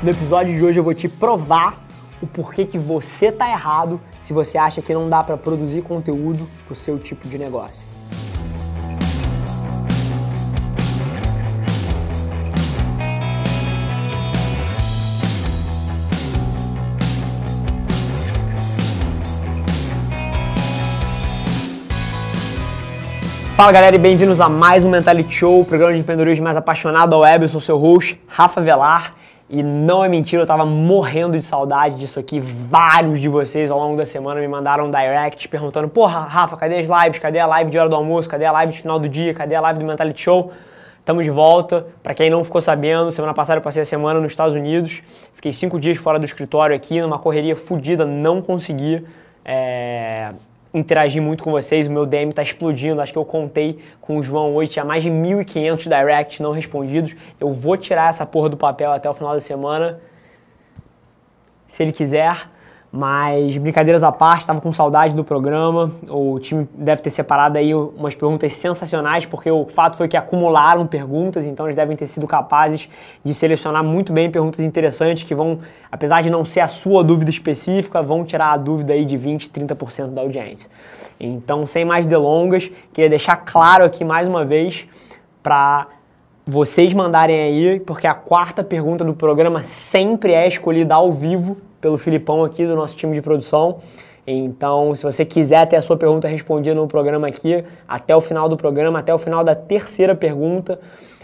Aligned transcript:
No 0.00 0.10
episódio 0.10 0.56
de 0.56 0.64
hoje 0.64 0.78
eu 0.78 0.84
vou 0.84 0.94
te 0.94 1.08
provar 1.08 1.76
o 2.22 2.26
porquê 2.26 2.64
que 2.64 2.78
você 2.78 3.32
tá 3.32 3.50
errado 3.50 4.00
se 4.20 4.32
você 4.32 4.56
acha 4.56 4.80
que 4.80 4.94
não 4.94 5.08
dá 5.08 5.24
para 5.24 5.36
produzir 5.36 5.82
conteúdo 5.82 6.48
para 6.64 6.72
o 6.72 6.76
seu 6.76 7.00
tipo 7.00 7.26
de 7.26 7.36
negócio. 7.36 7.82
Fala 23.56 23.72
galera 23.72 23.96
e 23.96 23.98
bem-vindos 23.98 24.40
a 24.40 24.48
mais 24.48 24.84
um 24.84 24.90
Mentality 24.90 25.34
Show, 25.34 25.62
o 25.62 25.64
programa 25.64 25.92
de 25.92 25.98
empreendedorismo 25.98 26.44
mais 26.44 26.56
apaixonado 26.56 27.12
ao 27.16 27.22
web. 27.22 27.42
Eu 27.42 27.48
sou 27.48 27.60
seu 27.60 27.76
host, 27.76 28.20
Rafa 28.28 28.60
Velar. 28.60 29.17
E 29.50 29.62
não 29.62 30.04
é 30.04 30.08
mentira, 30.08 30.42
eu 30.42 30.46
tava 30.46 30.66
morrendo 30.66 31.38
de 31.38 31.42
saudade 31.42 31.94
disso 31.94 32.20
aqui. 32.20 32.38
Vários 32.38 33.18
de 33.18 33.28
vocês 33.28 33.70
ao 33.70 33.78
longo 33.78 33.96
da 33.96 34.04
semana 34.04 34.40
me 34.40 34.48
mandaram 34.48 34.86
um 34.86 34.90
direct 34.90 35.48
perguntando: 35.48 35.88
Porra, 35.88 36.20
Rafa, 36.20 36.56
cadê 36.56 36.76
as 36.76 36.88
lives? 36.88 37.18
Cadê 37.18 37.38
a 37.38 37.46
live 37.46 37.70
de 37.70 37.78
hora 37.78 37.88
do 37.88 37.96
almoço? 37.96 38.28
Cadê 38.28 38.44
a 38.44 38.52
live 38.52 38.72
de 38.72 38.80
final 38.80 38.98
do 38.98 39.08
dia? 39.08 39.32
Cadê 39.32 39.54
a 39.54 39.60
live 39.60 39.80
do 39.80 39.86
Mentality 39.86 40.20
Show? 40.20 40.52
Estamos 41.00 41.24
de 41.24 41.30
volta. 41.30 41.86
Para 42.02 42.12
quem 42.12 42.28
não 42.28 42.44
ficou 42.44 42.60
sabendo, 42.60 43.10
semana 43.10 43.32
passada 43.32 43.58
eu 43.58 43.62
passei 43.62 43.80
a 43.80 43.86
semana 43.86 44.20
nos 44.20 44.32
Estados 44.32 44.54
Unidos. 44.54 45.00
Fiquei 45.32 45.54
cinco 45.54 45.80
dias 45.80 45.96
fora 45.96 46.18
do 46.18 46.26
escritório 46.26 46.76
aqui, 46.76 47.00
numa 47.00 47.18
correria 47.18 47.56
fodida, 47.56 48.04
não 48.04 48.42
consegui. 48.42 49.02
É 49.42 50.30
interagir 50.78 51.22
muito 51.22 51.42
com 51.42 51.50
vocês, 51.50 51.86
o 51.86 51.90
meu 51.90 52.06
DM 52.06 52.30
está 52.30 52.42
explodindo. 52.42 53.00
Acho 53.00 53.12
que 53.12 53.18
eu 53.18 53.24
contei 53.24 53.78
com 54.00 54.18
o 54.18 54.22
João 54.22 54.54
hoje, 54.54 54.72
tinha 54.72 54.84
mais 54.84 55.02
de 55.02 55.10
1.500 55.10 55.88
directs 55.88 56.40
não 56.40 56.52
respondidos. 56.52 57.14
Eu 57.38 57.52
vou 57.52 57.76
tirar 57.76 58.10
essa 58.10 58.24
porra 58.24 58.48
do 58.48 58.56
papel 58.56 58.92
até 58.92 59.08
o 59.08 59.14
final 59.14 59.34
da 59.34 59.40
semana, 59.40 60.00
se 61.66 61.82
ele 61.82 61.92
quiser. 61.92 62.48
Mas 62.90 63.56
brincadeiras 63.58 64.02
à 64.02 64.10
parte, 64.10 64.40
estava 64.40 64.62
com 64.62 64.72
saudade 64.72 65.14
do 65.14 65.22
programa. 65.22 65.90
O 66.08 66.38
time 66.38 66.66
deve 66.74 67.02
ter 67.02 67.10
separado 67.10 67.58
aí 67.58 67.74
umas 67.74 68.14
perguntas 68.14 68.54
sensacionais, 68.54 69.26
porque 69.26 69.50
o 69.50 69.66
fato 69.66 69.96
foi 69.96 70.08
que 70.08 70.16
acumularam 70.16 70.86
perguntas, 70.86 71.44
então 71.44 71.66
eles 71.66 71.76
devem 71.76 71.94
ter 71.96 72.06
sido 72.06 72.26
capazes 72.26 72.88
de 73.22 73.34
selecionar 73.34 73.84
muito 73.84 74.10
bem 74.10 74.30
perguntas 74.30 74.64
interessantes 74.64 75.24
que 75.24 75.34
vão, 75.34 75.58
apesar 75.92 76.22
de 76.22 76.30
não 76.30 76.46
ser 76.46 76.60
a 76.60 76.68
sua 76.68 77.04
dúvida 77.04 77.30
específica, 77.30 78.02
vão 78.02 78.24
tirar 78.24 78.52
a 78.52 78.56
dúvida 78.56 78.94
aí 78.94 79.04
de 79.04 79.18
20, 79.18 79.50
30% 79.50 80.06
da 80.08 80.22
audiência. 80.22 80.70
Então, 81.20 81.66
sem 81.66 81.84
mais 81.84 82.06
delongas, 82.06 82.70
queria 82.94 83.10
deixar 83.10 83.36
claro 83.36 83.84
aqui 83.84 84.02
mais 84.02 84.26
uma 84.26 84.46
vez 84.46 84.86
para 85.42 85.86
vocês 86.46 86.94
mandarem 86.94 87.38
aí, 87.38 87.80
porque 87.80 88.06
a 88.06 88.14
quarta 88.14 88.64
pergunta 88.64 89.04
do 89.04 89.12
programa 89.12 89.62
sempre 89.62 90.32
é 90.32 90.48
escolhida 90.48 90.94
ao 90.94 91.12
vivo 91.12 91.67
pelo 91.80 91.98
Filipão 91.98 92.44
aqui 92.44 92.66
do 92.66 92.74
nosso 92.74 92.96
time 92.96 93.14
de 93.14 93.22
produção. 93.22 93.78
Então, 94.26 94.94
se 94.94 95.02
você 95.02 95.24
quiser 95.24 95.66
ter 95.66 95.76
a 95.76 95.82
sua 95.82 95.96
pergunta 95.96 96.28
respondida 96.28 96.74
no 96.74 96.86
programa 96.86 97.28
aqui, 97.28 97.64
até 97.86 98.14
o 98.14 98.20
final 98.20 98.48
do 98.48 98.56
programa, 98.56 98.98
até 98.98 99.14
o 99.14 99.18
final 99.18 99.42
da 99.42 99.54
terceira 99.54 100.14
pergunta, 100.14 100.78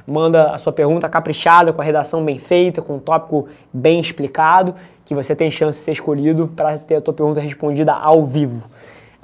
manda 0.06 0.52
a 0.52 0.58
sua 0.58 0.72
pergunta 0.72 1.08
caprichada, 1.08 1.72
com 1.72 1.80
a 1.82 1.84
redação 1.84 2.24
bem 2.24 2.38
feita, 2.38 2.80
com 2.80 2.94
um 2.94 2.98
tópico 2.98 3.46
bem 3.72 4.00
explicado, 4.00 4.74
que 5.04 5.14
você 5.14 5.36
tem 5.36 5.50
chance 5.50 5.78
de 5.78 5.84
ser 5.84 5.92
escolhido 5.92 6.48
para 6.48 6.78
ter 6.78 6.96
a 6.96 7.00
tua 7.00 7.12
pergunta 7.12 7.40
respondida 7.40 7.92
ao 7.92 8.24
vivo. 8.24 8.66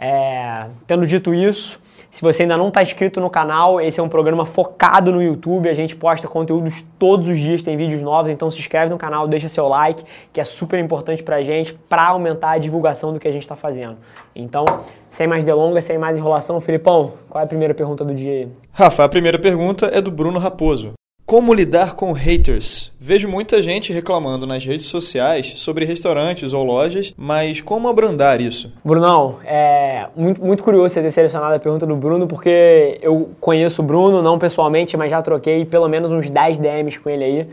É, 0.03 0.65
tendo 0.87 1.07
dito 1.07 1.35
isso, 1.35 1.79
se 2.11 2.23
você 2.23 2.43
ainda 2.43 2.57
não 2.57 2.69
está 2.69 2.83
inscrito 2.83 3.21
no 3.21 3.29
canal, 3.29 3.79
esse 3.81 4.01
é 4.01 4.03
um 4.03 4.09
programa 4.09 4.47
focado 4.47 5.13
no 5.13 5.23
YouTube. 5.23 5.69
A 5.69 5.75
gente 5.75 5.95
posta 5.95 6.27
conteúdos 6.27 6.83
todos 6.99 7.29
os 7.29 7.39
dias, 7.39 7.63
tem 7.63 7.77
vídeos 7.77 8.01
novos, 8.01 8.33
então 8.33 8.51
se 8.51 8.59
inscreve 8.59 8.91
no 8.91 8.97
canal, 8.97 9.29
deixa 9.29 9.47
seu 9.47 9.69
like, 9.69 10.03
que 10.33 10.41
é 10.41 10.45
super 10.45 10.81
importante 10.81 11.23
para 11.23 11.37
a 11.37 11.43
gente, 11.43 11.75
para 11.75 12.09
aumentar 12.09 12.53
a 12.53 12.59
divulgação 12.59 13.13
do 13.13 13.21
que 13.21 13.29
a 13.29 13.33
gente 13.33 13.43
está 13.43 13.55
fazendo. 13.55 13.99
Então, 14.35 14.65
sem 15.11 15.27
mais 15.27 15.45
delongas, 15.45 15.85
sem 15.85 15.99
mais 15.99 16.17
enrolação, 16.17 16.59
Filipão, 16.63 17.13
qual 17.29 17.43
é 17.43 17.45
a 17.45 17.49
primeira 17.49 17.75
pergunta 17.75 18.03
do 18.03 18.15
dia 18.15 18.33
aí? 18.33 18.49
Rafa, 18.73 19.05
a 19.05 19.09
primeira 19.09 19.39
pergunta 19.39 19.87
é 19.93 20.01
do 20.01 20.11
Bruno 20.11 20.39
Raposo. 20.39 20.95
Como 21.31 21.55
lidar 21.55 21.95
com 21.95 22.11
haters? 22.11 22.91
Vejo 22.99 23.29
muita 23.29 23.63
gente 23.63 23.93
reclamando 23.93 24.49
nas 24.49 24.65
redes 24.65 24.87
sociais 24.87 25.61
sobre 25.61 25.85
restaurantes 25.85 26.53
ou 26.53 26.65
lojas, 26.65 27.15
mas 27.17 27.61
como 27.61 27.87
abrandar 27.87 28.41
isso? 28.41 28.73
Brunão, 28.85 29.39
é 29.45 30.09
muito, 30.17 30.45
muito 30.45 30.61
curioso 30.65 30.93
você 30.93 31.01
ter 31.01 31.13
selecionado 31.13 31.55
a 31.55 31.61
pergunta 31.61 31.87
do 31.87 31.95
Bruno, 31.95 32.27
porque 32.27 32.99
eu 33.01 33.31
conheço 33.39 33.81
o 33.81 33.85
Bruno, 33.85 34.21
não 34.21 34.41
pessoalmente, 34.41 34.97
mas 34.97 35.09
já 35.09 35.23
troquei 35.23 35.65
pelo 35.65 35.89
menos 35.89 36.11
uns 36.11 36.29
10 36.29 36.59
DMs 36.59 36.99
com 36.99 37.09
ele 37.09 37.23
aí. 37.23 37.49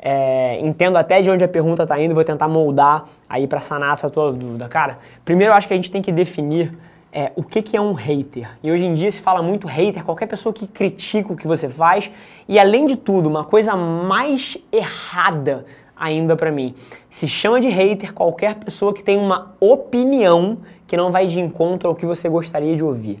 É, 0.00 0.58
entendo 0.62 0.96
até 0.96 1.20
de 1.20 1.30
onde 1.30 1.44
a 1.44 1.48
pergunta 1.48 1.82
está 1.82 2.00
indo, 2.00 2.14
vou 2.14 2.24
tentar 2.24 2.48
moldar 2.48 3.04
aí 3.28 3.46
para 3.46 3.60
sanar 3.60 3.92
essa 3.92 4.08
tua 4.08 4.32
dúvida. 4.32 4.68
Cara, 4.68 5.00
primeiro 5.22 5.52
eu 5.52 5.54
acho 5.54 5.68
que 5.68 5.74
a 5.74 5.76
gente 5.76 5.90
tem 5.90 6.00
que 6.00 6.10
definir 6.12 6.72
é, 7.18 7.32
o 7.34 7.42
que, 7.42 7.60
que 7.62 7.76
é 7.76 7.80
um 7.80 7.94
hater. 7.94 8.48
E 8.62 8.70
hoje 8.70 8.86
em 8.86 8.94
dia 8.94 9.10
se 9.10 9.20
fala 9.20 9.42
muito 9.42 9.66
hater, 9.66 10.04
qualquer 10.04 10.26
pessoa 10.26 10.52
que 10.52 10.68
critica 10.68 11.32
o 11.32 11.36
que 11.36 11.48
você 11.48 11.68
faz. 11.68 12.08
E 12.48 12.60
além 12.60 12.86
de 12.86 12.94
tudo, 12.94 13.28
uma 13.28 13.42
coisa 13.42 13.74
mais 13.74 14.56
errada 14.70 15.66
ainda 15.96 16.36
para 16.36 16.52
mim, 16.52 16.76
se 17.10 17.26
chama 17.26 17.60
de 17.60 17.66
hater 17.66 18.14
qualquer 18.14 18.54
pessoa 18.54 18.94
que 18.94 19.02
tem 19.02 19.18
uma 19.18 19.56
opinião 19.58 20.58
que 20.86 20.96
não 20.96 21.10
vai 21.10 21.26
de 21.26 21.40
encontro 21.40 21.88
ao 21.88 21.94
que 21.96 22.06
você 22.06 22.28
gostaria 22.28 22.76
de 22.76 22.84
ouvir. 22.84 23.20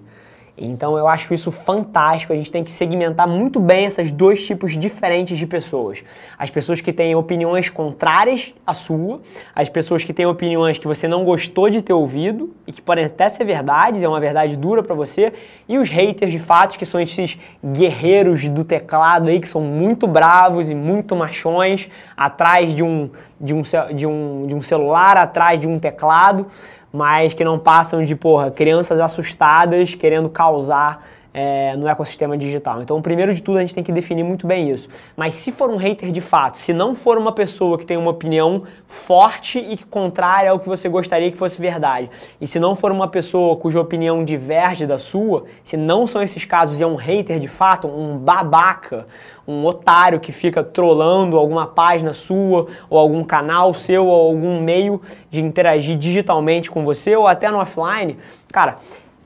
Então 0.60 0.98
eu 0.98 1.06
acho 1.06 1.32
isso 1.32 1.50
fantástico. 1.50 2.32
A 2.32 2.36
gente 2.36 2.50
tem 2.50 2.64
que 2.64 2.70
segmentar 2.70 3.28
muito 3.28 3.60
bem 3.60 3.84
esses 3.84 4.10
dois 4.10 4.44
tipos 4.44 4.76
diferentes 4.76 5.38
de 5.38 5.46
pessoas. 5.46 6.02
As 6.38 6.50
pessoas 6.50 6.80
que 6.80 6.92
têm 6.92 7.14
opiniões 7.14 7.70
contrárias 7.70 8.54
à 8.66 8.74
sua, 8.74 9.20
as 9.54 9.68
pessoas 9.68 10.04
que 10.04 10.12
têm 10.12 10.26
opiniões 10.26 10.78
que 10.78 10.86
você 10.86 11.06
não 11.06 11.24
gostou 11.24 11.70
de 11.70 11.82
ter 11.82 11.92
ouvido 11.92 12.54
e 12.66 12.72
que 12.72 12.82
podem 12.82 13.04
até 13.04 13.28
ser 13.30 13.44
verdades, 13.44 14.02
é 14.02 14.08
uma 14.08 14.20
verdade 14.20 14.56
dura 14.56 14.82
para 14.82 14.94
você, 14.94 15.32
e 15.68 15.78
os 15.78 15.88
haters 15.88 16.32
de 16.32 16.38
fato, 16.38 16.78
que 16.78 16.86
são 16.86 17.00
esses 17.00 17.38
guerreiros 17.64 18.48
do 18.48 18.64
teclado 18.64 19.28
aí 19.28 19.40
que 19.40 19.48
são 19.48 19.60
muito 19.60 20.06
bravos 20.06 20.68
e 20.68 20.74
muito 20.74 21.14
machões 21.14 21.88
atrás 22.16 22.74
de 22.74 22.82
um, 22.82 23.10
de 23.40 23.54
um, 23.54 23.62
de 23.94 24.06
um, 24.06 24.46
de 24.46 24.54
um 24.54 24.62
celular, 24.62 25.16
atrás 25.16 25.58
de 25.60 25.68
um 25.68 25.78
teclado 25.78 26.46
mas 26.92 27.34
que 27.34 27.44
não 27.44 27.58
passam 27.58 28.02
de, 28.02 28.14
porra, 28.14 28.50
crianças 28.50 28.98
assustadas 28.98 29.94
querendo 29.94 30.28
causar 30.28 31.04
é, 31.32 31.76
no 31.76 31.86
ecossistema 31.86 32.36
digital. 32.36 32.82
Então, 32.82 33.00
primeiro 33.02 33.34
de 33.34 33.42
tudo, 33.42 33.58
a 33.58 33.60
gente 33.60 33.74
tem 33.74 33.84
que 33.84 33.92
definir 33.92 34.22
muito 34.22 34.46
bem 34.46 34.70
isso. 34.70 34.88
Mas 35.16 35.34
se 35.34 35.52
for 35.52 35.70
um 35.70 35.76
hater 35.76 36.10
de 36.10 36.20
fato, 36.20 36.58
se 36.58 36.72
não 36.72 36.94
for 36.94 37.18
uma 37.18 37.32
pessoa 37.32 37.78
que 37.78 37.86
tem 37.86 37.96
uma 37.96 38.10
opinião 38.10 38.64
forte 38.86 39.58
e 39.58 39.76
que 39.76 39.86
contrária 39.86 40.50
ao 40.50 40.58
que 40.58 40.68
você 40.68 40.88
gostaria 40.88 41.30
que 41.30 41.36
fosse 41.36 41.60
verdade, 41.60 42.10
e 42.40 42.46
se 42.46 42.58
não 42.58 42.74
for 42.74 42.90
uma 42.90 43.08
pessoa 43.08 43.56
cuja 43.56 43.80
opinião 43.80 44.24
diverge 44.24 44.86
da 44.86 44.98
sua, 44.98 45.44
se 45.62 45.76
não 45.76 46.06
são 46.06 46.22
esses 46.22 46.44
casos 46.44 46.80
e 46.80 46.82
é 46.82 46.86
um 46.86 46.96
hater 46.96 47.38
de 47.38 47.48
fato, 47.48 47.86
um 47.86 48.18
babaca, 48.18 49.06
um 49.46 49.64
otário 49.64 50.20
que 50.20 50.32
fica 50.32 50.62
trolando 50.62 51.38
alguma 51.38 51.66
página 51.66 52.12
sua, 52.12 52.66
ou 52.90 52.98
algum 52.98 53.24
canal 53.24 53.72
seu, 53.72 54.06
ou 54.06 54.28
algum 54.28 54.60
meio 54.60 55.00
de 55.30 55.40
interagir 55.40 55.96
digitalmente 55.96 56.70
com 56.70 56.84
você, 56.84 57.16
ou 57.16 57.26
até 57.26 57.50
no 57.50 57.58
offline, 57.58 58.18
cara, 58.52 58.76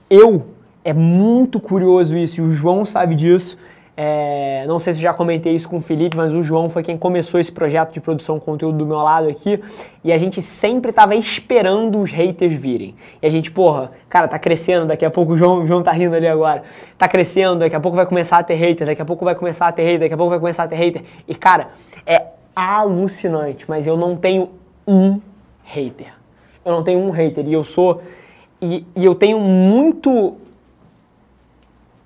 eu 0.09 0.47
é 0.84 0.93
muito 0.93 1.61
curioso 1.61 2.17
isso, 2.17 2.40
e 2.40 2.44
o 2.44 2.52
João 2.52 2.84
sabe 2.84 3.14
disso. 3.14 3.56
É, 3.94 4.64
não 4.67 4.79
sei 4.79 4.94
se 4.94 5.00
já 5.00 5.12
comentei 5.12 5.55
isso 5.55 5.69
com 5.69 5.76
o 5.76 5.81
Felipe, 5.81 6.17
mas 6.17 6.32
o 6.32 6.43
João 6.43 6.70
foi 6.70 6.82
quem 6.82 6.96
começou 6.96 7.38
esse 7.38 7.52
projeto 7.52 7.93
de 7.93 8.00
produção 8.00 8.38
de 8.38 8.44
conteúdo 8.44 8.79
do 8.79 8.87
meu 8.87 8.96
lado 8.96 9.29
aqui. 9.29 9.61
E 10.02 10.12
a 10.12 10.19
gente 10.19 10.40
sempre 10.40 10.93
tava 10.93 11.14
esperando 11.14 12.00
os 12.00 12.11
haters 12.11 12.58
virem. 12.58 12.94
E 13.20 13.26
a 13.26 13.29
gente, 13.29 13.50
porra, 13.50 13.93
cara, 14.08 14.26
tá 14.26 14.38
crescendo, 14.38 14.87
daqui 14.87 15.05
a 15.05 15.11
pouco 15.11 15.34
o 15.34 15.37
João, 15.37 15.62
o 15.62 15.67
João 15.67 15.82
tá 15.82 15.93
rindo 15.93 16.17
ali 16.17 16.26
agora. 16.26 16.62
Tá 16.96 17.06
crescendo, 17.06 17.61
daqui 17.61 17.76
a 17.76 17.81
pouco 17.81 17.94
vai 17.94 18.06
começar 18.06 18.38
a 18.38 18.43
ter 18.43 18.55
hater, 18.55 18.87
daqui 18.87 19.02
a 19.02 19.05
pouco 19.05 19.25
vai 19.25 19.35
começar 19.35 19.69
a 19.69 19.73
ter 19.73 19.82
hater, 19.82 20.00
daqui 20.00 20.14
a 20.14 20.17
pouco 20.17 20.31
vai 20.31 20.40
começar 20.40 20.62
a 20.62 20.69
ter 20.69 20.76
hater. 20.76 21.02
E 21.28 21.35
cara, 21.35 21.69
é 22.06 22.25
alucinante, 22.56 23.67
mas 23.69 23.87
eu 23.87 23.96
não 23.96 24.17
tenho 24.17 24.50
um 24.87 25.20
hater. 25.64 26.14
Eu 26.64 26.73
não 26.73 26.82
tenho 26.82 26.99
um 26.99 27.11
hater. 27.11 27.46
E 27.46 27.52
eu 27.52 27.62
sou. 27.62 28.00
E, 28.61 28.87
e 28.96 29.05
eu 29.05 29.14
tenho 29.14 29.38
muito 29.38 30.37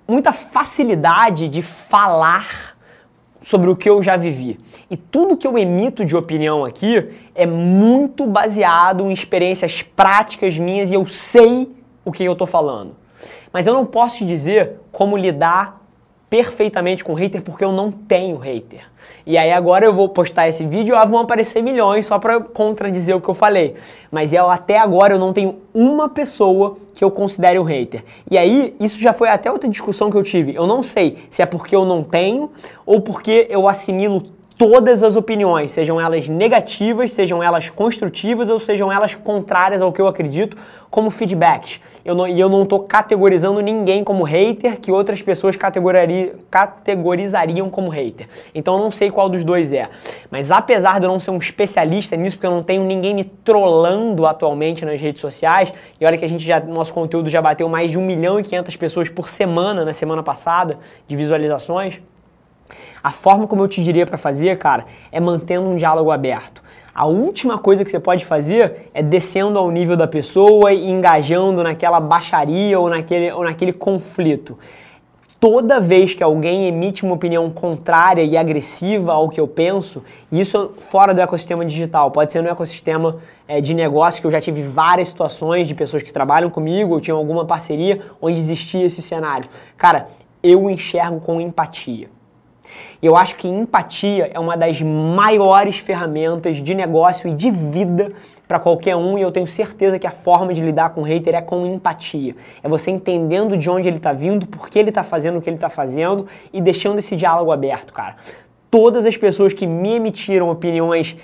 muita 0.07 0.31
facilidade 0.31 1.47
de 1.47 1.61
falar 1.61 2.77
sobre 3.41 3.69
o 3.69 3.75
que 3.75 3.89
eu 3.89 4.01
já 4.01 4.15
vivi. 4.15 4.59
E 4.89 4.97
tudo 4.97 5.37
que 5.37 5.45
eu 5.45 5.57
emito 5.57 6.03
de 6.03 6.15
opinião 6.15 6.65
aqui 6.65 7.09
é 7.35 7.45
muito 7.45 8.25
baseado 8.25 9.05
em 9.05 9.11
experiências 9.11 9.81
práticas 9.81 10.57
minhas 10.57 10.91
e 10.91 10.95
eu 10.95 11.05
sei 11.05 11.71
o 12.03 12.11
que 12.11 12.23
eu 12.23 12.33
estou 12.33 12.47
falando. 12.47 12.95
Mas 13.51 13.67
eu 13.67 13.73
não 13.73 13.85
posso 13.85 14.17
te 14.17 14.25
dizer 14.25 14.79
como 14.91 15.17
lidar 15.17 15.76
perfeitamente 16.29 17.03
com 17.03 17.13
hater 17.13 17.41
porque 17.41 17.63
eu 17.63 17.71
não 17.71 17.91
tenho 17.91 18.37
hater. 18.37 18.81
E 19.25 19.37
aí 19.37 19.51
agora 19.51 19.85
eu 19.85 19.93
vou 19.93 20.09
postar 20.09 20.47
esse 20.47 20.65
vídeo 20.65 20.95
e 20.95 21.05
vão 21.05 21.21
aparecer 21.21 21.61
milhões 21.61 22.05
só 22.05 22.19
para 22.19 22.39
contradizer 22.39 23.15
o 23.15 23.21
que 23.21 23.29
eu 23.29 23.33
falei. 23.33 23.75
Mas 24.11 24.33
eu, 24.33 24.49
até 24.49 24.77
agora 24.77 25.13
eu 25.13 25.19
não 25.19 25.33
tenho 25.33 25.57
uma 25.73 26.09
pessoa 26.09 26.75
que 26.93 27.03
eu 27.03 27.11
considere 27.11 27.59
um 27.59 27.63
hater. 27.63 28.03
E 28.29 28.37
aí 28.37 28.75
isso 28.79 28.99
já 28.99 29.13
foi 29.13 29.29
até 29.29 29.51
outra 29.51 29.69
discussão 29.69 30.09
que 30.09 30.17
eu 30.17 30.23
tive. 30.23 30.55
Eu 30.55 30.67
não 30.67 30.83
sei 30.83 31.17
se 31.29 31.41
é 31.41 31.45
porque 31.45 31.75
eu 31.75 31.85
não 31.85 32.03
tenho 32.03 32.51
ou 32.85 33.01
porque 33.01 33.47
eu 33.49 33.67
assimilo 33.67 34.36
todas 34.57 35.03
as 35.03 35.15
opiniões, 35.15 35.71
sejam 35.71 36.01
elas 36.01 36.27
negativas, 36.27 37.11
sejam 37.11 37.43
elas 37.43 37.69
construtivas 37.69 38.49
ou 38.49 38.57
sejam 38.57 38.91
elas 38.91 39.13
contrárias 39.13 39.83
ao 39.83 39.93
que 39.93 40.01
eu 40.01 40.07
acredito, 40.07 40.57
como 40.89 41.11
feedbacks. 41.11 41.79
Eu 42.03 42.15
não, 42.15 42.27
e 42.27 42.39
eu 42.39 42.49
não 42.49 42.63
estou 42.63 42.79
categorizando 42.79 43.61
ninguém 43.61 44.03
como 44.03 44.23
hater 44.23 44.79
que 44.79 44.91
outras 44.91 45.21
pessoas 45.21 45.55
categorizariam 46.49 47.69
como 47.69 47.89
hater. 47.89 48.27
Então 48.55 48.77
eu 48.77 48.79
não 48.79 48.89
sei 48.89 49.11
qual 49.11 49.29
dos 49.29 49.43
dois 49.43 49.71
é. 49.71 49.89
Mas 50.31 50.51
apesar 50.51 50.99
de 50.99 51.05
eu 51.05 51.11
não 51.11 51.19
ser 51.19 51.29
um 51.29 51.37
especialista 51.37 52.15
nisso, 52.15 52.37
porque 52.37 52.47
eu 52.47 52.51
não 52.51 52.63
tenho 52.63 52.83
ninguém 52.83 53.13
me 53.13 53.25
trollando 53.25 54.25
atualmente 54.25 54.83
nas 54.83 54.99
redes 54.99 55.21
sociais, 55.21 55.71
e 56.01 56.05
olha 56.05 56.17
que 56.17 56.25
a 56.25 56.29
gente 56.29 56.43
já, 56.43 56.59
nosso 56.59 56.93
conteúdo 56.93 57.29
já 57.29 57.41
bateu 57.41 57.69
mais 57.69 57.91
de 57.91 57.99
1 57.99 58.01
milhão 58.01 58.39
e 58.39 58.43
500 58.43 58.75
pessoas 58.75 59.07
por 59.09 59.29
semana 59.29 59.85
na 59.85 59.93
semana 59.93 60.23
passada 60.23 60.79
de 61.07 61.15
visualizações. 61.15 62.01
A 63.03 63.11
forma 63.11 63.47
como 63.47 63.63
eu 63.63 63.67
te 63.67 63.83
diria 63.83 64.05
para 64.05 64.17
fazer, 64.17 64.57
cara, 64.57 64.85
é 65.11 65.19
mantendo 65.19 65.67
um 65.67 65.75
diálogo 65.75 66.11
aberto. 66.11 66.61
A 66.93 67.05
última 67.05 67.59
coisa 67.59 67.85
que 67.85 67.91
você 67.91 67.99
pode 67.99 68.25
fazer 68.25 68.89
é 68.91 69.03
descendo 69.03 69.59
ao 69.59 69.69
nível 69.69 69.95
da 69.95 70.07
pessoa 70.07 70.73
e 70.73 70.89
engajando 70.89 71.61
naquela 71.61 71.99
baixaria 71.99 72.79
ou 72.79 72.89
naquele, 72.89 73.31
ou 73.31 73.43
naquele 73.43 73.71
conflito. 73.71 74.57
Toda 75.39 75.79
vez 75.79 76.15
que 76.15 76.23
alguém 76.23 76.67
emite 76.67 77.05
uma 77.05 77.13
opinião 77.13 77.47
contrária 77.51 78.23
e 78.23 78.35
agressiva 78.35 79.13
ao 79.13 79.29
que 79.29 79.39
eu 79.39 79.47
penso, 79.47 80.03
isso 80.31 80.71
fora 80.79 81.13
do 81.13 81.21
ecossistema 81.21 81.63
digital, 81.63 82.09
pode 82.09 82.31
ser 82.31 82.41
no 82.41 82.49
ecossistema 82.49 83.17
é, 83.47 83.61
de 83.61 83.75
negócio, 83.75 84.19
que 84.19 84.25
eu 84.25 84.31
já 84.31 84.41
tive 84.41 84.63
várias 84.63 85.09
situações 85.09 85.67
de 85.67 85.75
pessoas 85.75 86.01
que 86.01 86.11
trabalham 86.11 86.49
comigo, 86.49 86.95
eu 86.95 86.99
tinha 86.99 87.13
alguma 87.13 87.45
parceria 87.45 88.01
onde 88.19 88.39
existia 88.39 88.83
esse 88.83 89.03
cenário. 89.03 89.47
Cara, 89.77 90.07
eu 90.41 90.67
enxergo 90.67 91.19
com 91.19 91.39
empatia. 91.39 92.09
Eu 93.01 93.15
acho 93.15 93.35
que 93.35 93.47
empatia 93.47 94.31
é 94.33 94.39
uma 94.39 94.57
das 94.57 94.81
maiores 94.81 95.77
ferramentas 95.77 96.57
de 96.57 96.73
negócio 96.73 97.29
e 97.29 97.33
de 97.33 97.51
vida 97.51 98.11
para 98.47 98.59
qualquer 98.59 98.95
um, 98.95 99.17
e 99.17 99.21
eu 99.21 99.31
tenho 99.31 99.45
certeza 99.45 99.99
que 99.99 100.07
a 100.07 100.11
forma 100.11 100.53
de 100.53 100.61
lidar 100.61 100.91
com 100.91 101.01
o 101.01 101.03
hater 101.03 101.35
é 101.35 101.41
com 101.41 101.65
empatia. 101.65 102.35
É 102.63 102.69
você 102.69 102.89
entendendo 102.89 103.57
de 103.57 103.69
onde 103.69 103.87
ele 103.87 103.97
está 103.97 104.13
vindo, 104.13 104.47
por 104.47 104.69
que 104.69 104.79
ele 104.79 104.89
está 104.89 105.03
fazendo 105.03 105.37
o 105.37 105.41
que 105.41 105.49
ele 105.49 105.57
está 105.57 105.69
fazendo 105.69 106.25
e 106.53 106.61
deixando 106.61 106.99
esse 106.99 107.15
diálogo 107.15 107.51
aberto, 107.51 107.91
cara. 107.91 108.15
Todas 108.71 109.05
as 109.05 109.17
pessoas 109.17 109.53
que 109.53 109.67
me 109.67 109.95
emitiram 109.95 110.49
opiniões 110.49 111.15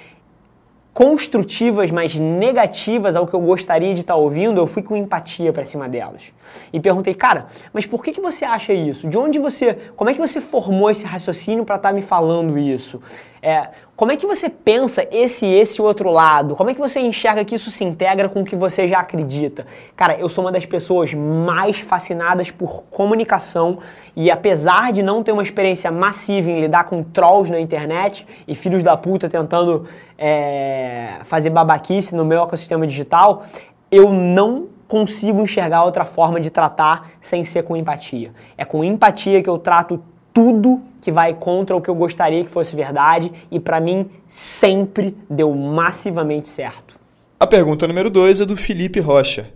construtivas, 0.94 1.90
mas 1.90 2.14
negativas 2.14 3.16
ao 3.16 3.26
que 3.26 3.34
eu 3.34 3.42
gostaria 3.42 3.94
de 3.94 4.02
estar 4.02 4.14
tá 4.14 4.20
ouvindo, 4.20 4.62
eu 4.62 4.68
fui 4.68 4.84
com 4.84 4.96
empatia 4.96 5.52
para 5.52 5.66
cima 5.66 5.90
delas. 5.90 6.32
E 6.72 6.80
perguntei, 6.80 7.16
cara, 7.16 7.48
mas 7.74 7.86
por 7.86 8.04
que, 8.04 8.12
que 8.12 8.22
você 8.22 8.46
acha 8.46 8.74
isso? 8.74 9.08
De 9.08 9.18
onde 9.18 9.40
você, 9.40 9.74
como 9.96 10.10
é 10.10 10.14
que 10.14 10.20
você 10.20 10.40
formou 10.40 10.92
esse 10.92 11.06
raciocínio 11.06 11.66
para 11.66 11.78
estar 11.78 11.90
tá 11.90 11.96
me 11.96 12.02
falando 12.02 12.60
isso? 12.60 13.02
É, 13.42 13.70
como 14.04 14.12
é 14.12 14.18
que 14.18 14.28
você 14.28 14.50
pensa 14.50 15.08
esse 15.14 15.46
e 15.46 15.54
esse 15.58 15.82
outro 15.82 16.12
lado? 16.12 16.58
Como 16.58 16.70
é 16.70 16.74
que 16.74 16.80
você 16.82 17.00
enxerga 17.00 17.46
que 17.46 17.56
isso 17.56 17.72
se 17.72 17.86
integra 17.86 18.28
com 18.28 18.42
o 18.42 18.44
que 18.44 18.54
você 18.54 18.86
já 18.86 19.00
acredita? 19.00 19.66
Cara, 19.96 20.20
eu 20.20 20.28
sou 20.28 20.44
uma 20.44 20.52
das 20.52 20.66
pessoas 20.66 21.14
mais 21.14 21.80
fascinadas 21.80 22.52
por 22.52 22.84
comunicação 22.90 23.80
e 24.14 24.30
apesar 24.30 24.92
de 24.92 25.02
não 25.02 25.24
ter 25.24 25.32
uma 25.32 25.42
experiência 25.42 25.90
massiva 25.90 26.52
em 26.52 26.60
lidar 26.60 26.84
com 26.84 27.02
trolls 27.02 27.50
na 27.50 27.62
internet 27.62 28.28
e 28.46 28.54
filhos 28.54 28.84
da 28.84 28.98
puta 28.98 29.30
tentando 29.30 29.86
é, 30.18 31.20
fazer 31.24 31.50
babaquice 31.50 32.14
no 32.14 32.26
meu 32.26 32.44
ecossistema 32.44 32.86
digital, 32.86 33.44
eu 33.90 34.12
não 34.12 34.68
consigo 34.86 35.42
enxergar 35.42 35.86
outra 35.86 36.04
forma 36.04 36.42
de 36.42 36.50
tratar 36.50 37.12
sem 37.22 37.42
ser 37.46 37.64
com 37.64 37.74
empatia. 37.74 38.34
É 38.58 38.66
com 38.66 38.84
empatia 38.84 39.42
que 39.42 39.50
eu 39.50 39.58
trato 39.58 40.04
tudo 40.34 40.82
que 41.02 41.12
vai 41.12 41.34
contra 41.34 41.76
o 41.76 41.82
que 41.82 41.90
eu 41.90 41.96
gostaria 41.96 42.44
que 42.44 42.50
fosse 42.50 42.76
verdade 42.76 43.32
e 43.52 43.60
para 43.60 43.80
mim 43.80 44.10
sempre 44.28 45.16
deu 45.30 45.54
massivamente 45.54 46.50
certo. 46.50 47.00
A 47.40 47.46
pergunta 47.46 47.88
número 47.88 48.10
2 48.10 48.42
é 48.42 48.46
do 48.46 48.58
Felipe 48.58 49.00
Rocha. 49.00 49.50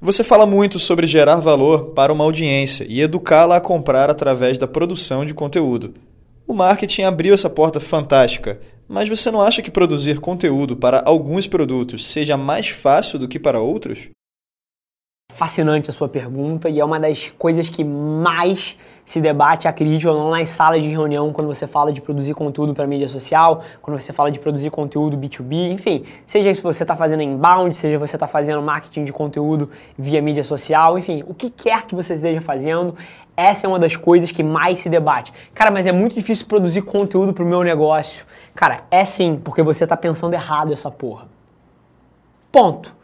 Você 0.00 0.24
fala 0.24 0.46
muito 0.46 0.78
sobre 0.78 1.06
gerar 1.06 1.36
valor 1.36 1.90
para 1.90 2.12
uma 2.12 2.24
audiência 2.24 2.86
e 2.88 3.02
educá-la 3.02 3.56
a 3.56 3.60
comprar 3.60 4.08
através 4.08 4.56
da 4.56 4.66
produção 4.66 5.26
de 5.26 5.34
conteúdo. 5.34 5.92
O 6.46 6.54
marketing 6.54 7.02
abriu 7.02 7.34
essa 7.34 7.50
porta 7.50 7.80
fantástica, 7.80 8.60
mas 8.88 9.08
você 9.08 9.30
não 9.30 9.42
acha 9.42 9.60
que 9.60 9.70
produzir 9.70 10.18
conteúdo 10.18 10.76
para 10.76 11.02
alguns 11.04 11.46
produtos 11.46 12.06
seja 12.06 12.36
mais 12.36 12.68
fácil 12.68 13.18
do 13.18 13.28
que 13.28 13.38
para 13.38 13.60
outros? 13.60 14.08
Fascinante 15.34 15.90
a 15.90 15.92
sua 15.92 16.08
pergunta 16.08 16.68
e 16.68 16.80
é 16.80 16.84
uma 16.84 17.00
das 17.00 17.32
coisas 17.38 17.68
que 17.68 17.82
mais 17.84 18.76
se 19.10 19.20
debate, 19.20 19.66
acredite 19.66 20.06
ou 20.06 20.16
não, 20.16 20.30
nas 20.30 20.50
salas 20.50 20.82
de 20.82 20.88
reunião 20.88 21.32
quando 21.32 21.48
você 21.48 21.66
fala 21.66 21.92
de 21.92 22.00
produzir 22.00 22.32
conteúdo 22.32 22.72
para 22.72 22.86
mídia 22.86 23.08
social, 23.08 23.64
quando 23.82 23.98
você 24.00 24.12
fala 24.12 24.30
de 24.30 24.38
produzir 24.38 24.70
conteúdo 24.70 25.16
B2B, 25.16 25.72
enfim, 25.72 26.04
seja 26.24 26.54
se 26.54 26.62
você 26.62 26.84
está 26.84 26.94
fazendo 26.94 27.20
inbound, 27.20 27.76
seja 27.76 27.98
você 27.98 28.14
está 28.14 28.28
fazendo 28.28 28.62
marketing 28.62 29.02
de 29.02 29.12
conteúdo 29.12 29.68
via 29.98 30.22
mídia 30.22 30.44
social, 30.44 30.96
enfim, 30.96 31.24
o 31.26 31.34
que 31.34 31.50
quer 31.50 31.86
que 31.86 31.94
você 31.94 32.14
esteja 32.14 32.40
fazendo, 32.40 32.94
essa 33.36 33.66
é 33.66 33.68
uma 33.68 33.80
das 33.80 33.96
coisas 33.96 34.30
que 34.30 34.44
mais 34.44 34.78
se 34.78 34.88
debate. 34.88 35.32
Cara, 35.54 35.72
mas 35.72 35.86
é 35.86 35.92
muito 35.92 36.14
difícil 36.14 36.46
produzir 36.46 36.82
conteúdo 36.82 37.32
para 37.32 37.42
o 37.42 37.46
meu 37.48 37.64
negócio. 37.64 38.24
Cara, 38.54 38.82
é 38.92 39.04
sim, 39.04 39.40
porque 39.42 39.62
você 39.62 39.84
está 39.84 39.96
pensando 39.96 40.34
errado 40.34 40.72
essa 40.72 40.90
porra. 40.90 41.26
Ponto. 42.52 42.99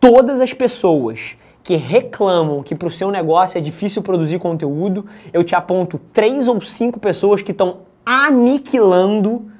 Todas 0.00 0.40
as 0.40 0.54
pessoas 0.54 1.36
que 1.62 1.76
reclamam 1.76 2.62
que 2.62 2.74
para 2.74 2.88
o 2.88 2.90
seu 2.90 3.10
negócio 3.10 3.58
é 3.58 3.60
difícil 3.60 4.00
produzir 4.00 4.38
conteúdo, 4.38 5.04
eu 5.30 5.44
te 5.44 5.54
aponto 5.54 6.00
três 6.10 6.48
ou 6.48 6.58
cinco 6.62 6.98
pessoas 6.98 7.42
que 7.42 7.52
estão 7.52 7.80
aniquilando 8.04 9.50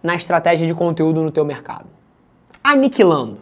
na 0.00 0.14
estratégia 0.14 0.66
de 0.66 0.72
conteúdo 0.72 1.22
no 1.22 1.32
teu 1.32 1.44
mercado. 1.44 1.86
Aniquilando. 2.62 3.38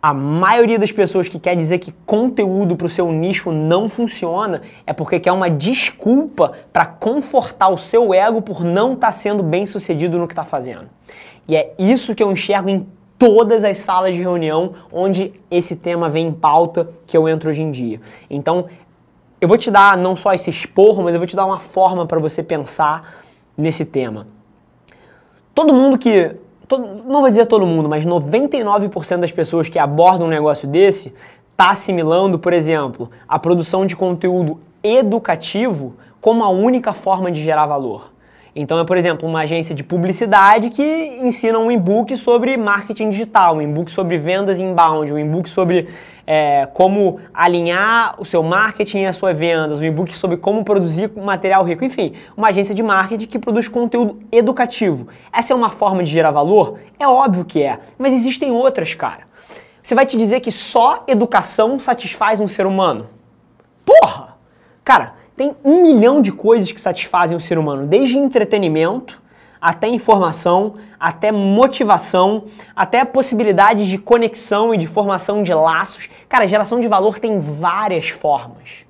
A 0.00 0.14
maioria 0.14 0.78
das 0.78 0.90
pessoas 0.90 1.28
que 1.28 1.38
quer 1.38 1.56
dizer 1.56 1.78
que 1.78 1.92
conteúdo 2.06 2.76
para 2.76 2.86
o 2.86 2.90
seu 2.90 3.10
nicho 3.12 3.52
não 3.52 3.88
funciona 3.88 4.62
é 4.86 4.92
porque 4.92 5.20
quer 5.20 5.32
uma 5.32 5.50
desculpa 5.50 6.52
para 6.72 6.86
confortar 6.86 7.68
o 7.68 7.78
seu 7.78 8.14
ego 8.14 8.42
por 8.42 8.64
não 8.64 8.94
estar 8.94 9.08
tá 9.08 9.12
sendo 9.12 9.42
bem 9.42 9.66
sucedido 9.66 10.18
no 10.18 10.26
que 10.26 10.32
está 10.32 10.44
fazendo. 10.44 10.88
E 11.46 11.56
é 11.56 11.74
isso 11.78 12.14
que 12.14 12.22
eu 12.22 12.30
enxergo 12.30 12.68
em 12.68 12.86
todas 13.22 13.62
as 13.62 13.78
salas 13.78 14.16
de 14.16 14.20
reunião 14.20 14.72
onde 14.92 15.32
esse 15.48 15.76
tema 15.76 16.08
vem 16.08 16.26
em 16.26 16.32
pauta 16.32 16.88
que 17.06 17.16
eu 17.16 17.28
entro 17.28 17.50
hoje 17.50 17.62
em 17.62 17.70
dia. 17.70 18.00
Então, 18.28 18.66
eu 19.40 19.46
vou 19.46 19.56
te 19.56 19.70
dar 19.70 19.96
não 19.96 20.16
só 20.16 20.32
esse 20.34 20.50
esporro, 20.50 21.04
mas 21.04 21.14
eu 21.14 21.20
vou 21.20 21.26
te 21.28 21.36
dar 21.36 21.46
uma 21.46 21.60
forma 21.60 22.04
para 22.04 22.18
você 22.18 22.42
pensar 22.42 23.22
nesse 23.56 23.84
tema. 23.84 24.26
Todo 25.54 25.72
mundo 25.72 25.96
que. 25.96 26.34
Todo, 26.66 27.04
não 27.04 27.20
vou 27.20 27.28
dizer 27.28 27.46
todo 27.46 27.64
mundo, 27.64 27.88
mas 27.88 28.04
99% 28.04 29.18
das 29.18 29.30
pessoas 29.30 29.68
que 29.68 29.78
abordam 29.78 30.26
um 30.26 30.30
negócio 30.30 30.66
desse 30.66 31.14
está 31.52 31.70
assimilando, 31.70 32.40
por 32.40 32.52
exemplo, 32.52 33.08
a 33.28 33.38
produção 33.38 33.86
de 33.86 33.94
conteúdo 33.94 34.58
educativo 34.82 35.94
como 36.20 36.42
a 36.42 36.48
única 36.48 36.92
forma 36.92 37.30
de 37.30 37.40
gerar 37.40 37.66
valor. 37.66 38.11
Então 38.54 38.78
é, 38.78 38.84
por 38.84 38.98
exemplo, 38.98 39.26
uma 39.26 39.40
agência 39.40 39.74
de 39.74 39.82
publicidade 39.82 40.68
que 40.68 40.82
ensina 41.22 41.58
um 41.58 41.70
e-book 41.70 42.14
sobre 42.16 42.56
marketing 42.58 43.08
digital, 43.08 43.56
um 43.56 43.62
e-book 43.62 43.90
sobre 43.90 44.18
vendas 44.18 44.60
inbound, 44.60 45.10
um 45.10 45.18
e-book 45.18 45.48
sobre 45.48 45.88
é, 46.26 46.66
como 46.74 47.18
alinhar 47.32 48.14
o 48.20 48.26
seu 48.26 48.42
marketing 48.42 49.00
e 49.00 49.06
as 49.06 49.16
suas 49.16 49.38
vendas, 49.38 49.80
um 49.80 49.84
e-book 49.84 50.12
sobre 50.14 50.36
como 50.36 50.62
produzir 50.64 51.10
material 51.16 51.64
rico. 51.64 51.82
Enfim, 51.82 52.12
uma 52.36 52.48
agência 52.48 52.74
de 52.74 52.82
marketing 52.82 53.26
que 53.26 53.38
produz 53.38 53.68
conteúdo 53.68 54.20
educativo. 54.30 55.08
Essa 55.32 55.54
é 55.54 55.56
uma 55.56 55.70
forma 55.70 56.02
de 56.02 56.10
gerar 56.10 56.30
valor? 56.30 56.78
É 56.98 57.08
óbvio 57.08 57.46
que 57.46 57.62
é, 57.62 57.78
mas 57.98 58.12
existem 58.12 58.50
outras, 58.50 58.94
cara. 58.94 59.22
Você 59.82 59.94
vai 59.94 60.04
te 60.04 60.16
dizer 60.16 60.40
que 60.40 60.52
só 60.52 61.04
educação 61.08 61.78
satisfaz 61.78 62.38
um 62.38 62.46
ser 62.46 62.66
humano? 62.66 63.08
Porra! 63.84 64.36
Cara, 64.84 65.14
tem 65.42 65.56
um 65.64 65.82
milhão 65.82 66.22
de 66.22 66.30
coisas 66.30 66.70
que 66.70 66.80
satisfazem 66.80 67.36
o 67.36 67.40
ser 67.40 67.58
humano, 67.58 67.84
desde 67.84 68.16
entretenimento 68.16 69.20
até 69.60 69.88
informação, 69.88 70.74
até 71.00 71.32
motivação, 71.32 72.44
até 72.76 73.04
possibilidades 73.04 73.88
de 73.88 73.98
conexão 73.98 74.72
e 74.72 74.78
de 74.78 74.86
formação 74.86 75.42
de 75.42 75.52
laços. 75.52 76.08
Cara, 76.28 76.46
geração 76.46 76.78
de 76.80 76.86
valor 76.86 77.18
tem 77.18 77.40
várias 77.40 78.08
formas. 78.08 78.86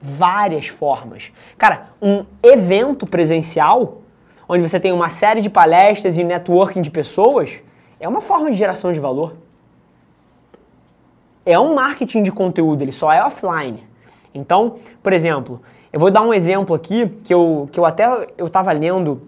várias 0.00 0.66
formas. 0.66 1.32
Cara, 1.56 1.90
um 2.02 2.26
evento 2.42 3.06
presencial, 3.06 4.02
onde 4.48 4.68
você 4.68 4.80
tem 4.80 4.92
uma 4.92 5.08
série 5.08 5.40
de 5.40 5.48
palestras 5.48 6.18
e 6.18 6.24
networking 6.24 6.82
de 6.82 6.90
pessoas, 6.90 7.62
é 8.00 8.08
uma 8.08 8.20
forma 8.20 8.50
de 8.50 8.56
geração 8.56 8.92
de 8.92 8.98
valor. 8.98 9.36
É 11.46 11.58
um 11.58 11.74
marketing 11.74 12.24
de 12.24 12.32
conteúdo, 12.32 12.82
ele 12.82 12.92
só 12.92 13.12
é 13.12 13.24
offline. 13.24 13.94
Então, 14.34 14.74
por 15.02 15.12
exemplo, 15.12 15.62
eu 15.94 16.00
vou 16.00 16.10
dar 16.10 16.22
um 16.22 16.34
exemplo 16.34 16.74
aqui 16.74 17.06
que 17.22 17.32
eu, 17.32 17.68
que 17.70 17.78
eu 17.78 17.86
até 17.86 18.04
eu 18.36 18.48
estava 18.48 18.72
lendo. 18.72 19.22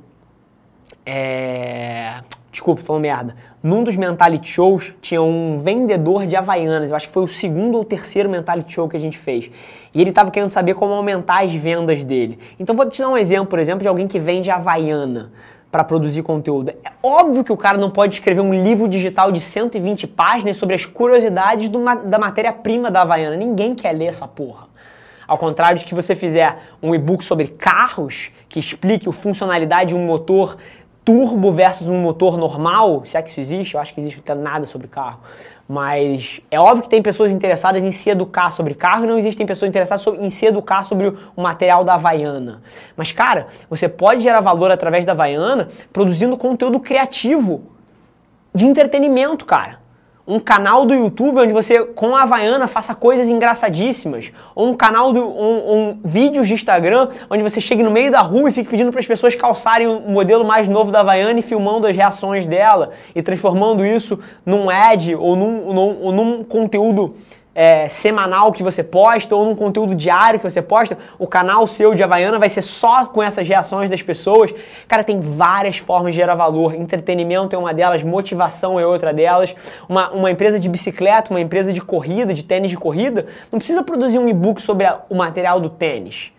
É, 1.07 2.15
desculpa, 2.51 2.83
falou 2.83 3.01
merda. 3.01 3.37
Num 3.63 3.85
dos 3.85 3.97
Mentality 3.97 4.49
Shows 4.49 4.93
tinha 5.01 5.23
um 5.23 5.59
vendedor 5.59 6.27
de 6.27 6.35
Havaianas. 6.35 6.91
Eu 6.91 6.97
acho 6.97 7.07
que 7.07 7.15
foi 7.15 7.23
o 7.23 7.29
segundo 7.29 7.79
ou 7.79 7.85
terceiro 7.85 8.29
Mentality 8.29 8.73
Show 8.73 8.89
que 8.89 8.97
a 8.97 9.01
gente 9.01 9.17
fez. 9.17 9.49
E 9.95 10.01
ele 10.01 10.11
estava 10.11 10.29
querendo 10.33 10.51
saber 10.51 10.75
como 10.75 10.93
aumentar 10.93 11.45
as 11.45 11.55
vendas 11.55 12.03
dele. 12.03 12.37
Então 12.59 12.75
vou 12.75 12.85
te 12.85 13.01
dar 13.01 13.11
um 13.11 13.17
exemplo, 13.17 13.47
por 13.47 13.61
exemplo, 13.61 13.83
de 13.83 13.89
alguém 13.89 14.09
que 14.09 14.19
vende 14.19 14.51
Havaiana 14.51 15.31
para 15.71 15.85
produzir 15.85 16.25
conteúdo. 16.25 16.71
É 16.71 16.91
óbvio 17.01 17.45
que 17.45 17.53
o 17.53 17.57
cara 17.57 17.79
não 17.79 17.91
pode 17.91 18.15
escrever 18.15 18.41
um 18.41 18.53
livro 18.53 18.89
digital 18.89 19.31
de 19.31 19.41
120 19.41 20.09
páginas 20.09 20.57
sobre 20.57 20.75
as 20.75 20.85
curiosidades 20.85 21.69
do, 21.69 21.79
da 22.07 22.19
matéria-prima 22.19 22.91
da 22.91 23.03
Havaiana. 23.03 23.37
Ninguém 23.37 23.73
quer 23.73 23.93
ler 23.93 24.07
essa 24.07 24.27
porra. 24.27 24.75
Ao 25.27 25.37
contrário 25.37 25.79
de 25.79 25.85
que 25.85 25.95
você 25.95 26.15
fizer 26.15 26.59
um 26.83 26.95
e-book 26.95 27.25
sobre 27.25 27.49
carros, 27.49 28.31
que 28.49 28.61
explique 28.61 29.09
a 29.09 29.13
funcionalidade 29.13 29.91
de 29.91 29.95
um 29.95 30.05
motor 30.05 30.57
turbo 31.05 31.53
versus 31.53 31.89
um 31.89 32.01
motor 32.01 32.37
normal, 32.37 33.05
se 33.05 33.17
é 33.17 33.23
que 33.23 33.31
isso 33.31 33.39
existe, 33.39 33.75
eu 33.75 33.81
acho 33.81 33.95
que 33.95 34.01
existe 34.01 34.21
não 34.29 34.43
nada 34.43 34.67
sobre 34.67 34.89
carro. 34.89 35.21
Mas 35.69 36.41
é 36.51 36.59
óbvio 36.59 36.83
que 36.83 36.89
tem 36.89 37.01
pessoas 37.01 37.31
interessadas 37.31 37.81
em 37.83 37.93
se 37.93 38.11
educar 38.11 38.51
sobre 38.51 38.75
carro 38.75 39.05
e 39.05 39.07
não 39.07 39.17
existem 39.17 39.47
pessoas 39.47 39.69
interessadas 39.69 40.05
em 40.19 40.31
se 40.31 40.47
educar 40.47 40.85
sobre 40.85 41.15
o 41.37 41.41
material 41.41 41.85
da 41.85 41.95
Havaiana. 41.95 42.61
Mas, 42.97 43.13
cara, 43.13 43.47
você 43.71 43.89
pode 43.89 44.21
gerar 44.21 44.41
valor 44.41 44.71
através 44.73 45.05
da 45.05 45.13
Havaiana 45.13 45.69
produzindo 45.93 46.37
conteúdo 46.37 46.81
criativo 46.81 47.63
de 48.53 48.65
entretenimento, 48.65 49.45
cara 49.45 49.86
um 50.27 50.41
canal 50.41 50.85
do 50.85 50.93
YouTube 50.93 51.39
onde 51.39 51.53
você, 51.53 51.85
com 51.85 52.17
a 52.17 52.23
Havaiana, 52.23 52.67
faça 52.67 52.95
coisas 52.95 53.29
engraçadíssimas. 53.29 54.33
Ou 54.55 54.69
um 54.69 54.75
canal, 54.75 55.13
do, 55.13 55.25
um, 55.25 55.73
um 55.73 55.99
vídeos 56.05 56.49
de 56.49 56.55
Instagram 56.55 57.09
onde 57.31 57.43
você 57.43 57.61
chegue 57.61 57.83
no 57.83 57.91
meio 57.91 58.11
da 58.11 58.21
rua 58.21 58.49
e 58.49 58.53
fique 58.53 58.69
pedindo 58.69 58.91
para 58.91 59.01
as 59.01 59.07
pessoas 59.07 59.35
calçarem 59.35 59.87
o 59.87 60.01
modelo 60.11 60.45
mais 60.45 60.67
novo 60.67 60.91
da 60.91 61.01
Havaiana 61.01 61.39
e 61.39 61.43
filmando 61.43 61.87
as 61.87 61.95
reações 61.95 62.47
dela 62.47 62.91
e 63.15 63.23
transformando 63.23 63.87
isso 63.87 64.19
num 64.45 64.69
ad 64.69 65.15
ou 65.15 65.37
num, 65.37 65.73
num, 65.73 65.99
ou 66.03 66.13
num 66.13 66.45
conteúdo 66.45 67.15
é, 67.57 67.89
semanal 67.89 68.53
que 68.53 68.63
você 68.63 68.85
posta 68.85 69.35
ou 69.35 69.47
num 69.47 69.57
conteúdo 69.57 69.95
diário 69.95 70.39
que 70.39 70.49
você 70.49 70.61
posta, 70.61 70.99
o 71.19 71.27
canal 71.27 71.67
seu 71.67 71.95
de 71.95 72.03
Havaiana 72.03 72.39
vai 72.39 72.51
ser 72.51 72.61
só 72.61 73.07
com 73.07 73.23
essas 73.23 73.49
reações 73.49 73.89
das 73.89 74.03
pessoas. 74.03 74.53
Cara, 74.87 75.03
tem 75.03 75.19
várias 75.19 75.79
formas 75.79 76.15
de 76.15 76.21
gerar 76.21 76.35
valor. 76.35 76.75
Entretenimento 76.75 77.57
é 77.57 77.59
uma 77.59 77.73
delas, 77.73 78.03
motivação 78.03 78.79
é 78.79 78.87
outra 78.87 79.11
delas. 79.11 79.55
Uma, 79.89 80.11
uma 80.11 80.31
empresa 80.31 80.61
de 80.61 80.69
bicicleta, 80.69 81.31
uma 81.31 81.41
empresa 81.41 81.73
de 81.73 81.81
corrida, 81.81 82.35
de 82.35 82.45
tênis 82.45 82.71
de 82.71 82.77
corrida, 82.77 83.25
não 83.51 83.59
precisa 83.59 83.83
produzir 83.83 84.19
um 84.19 84.29
e-book 84.29 84.61
sobre 84.61 84.85
a, 84.85 85.01
o 85.09 85.17
material 85.17 85.59
do 85.59 85.71
tênis. 85.71 86.36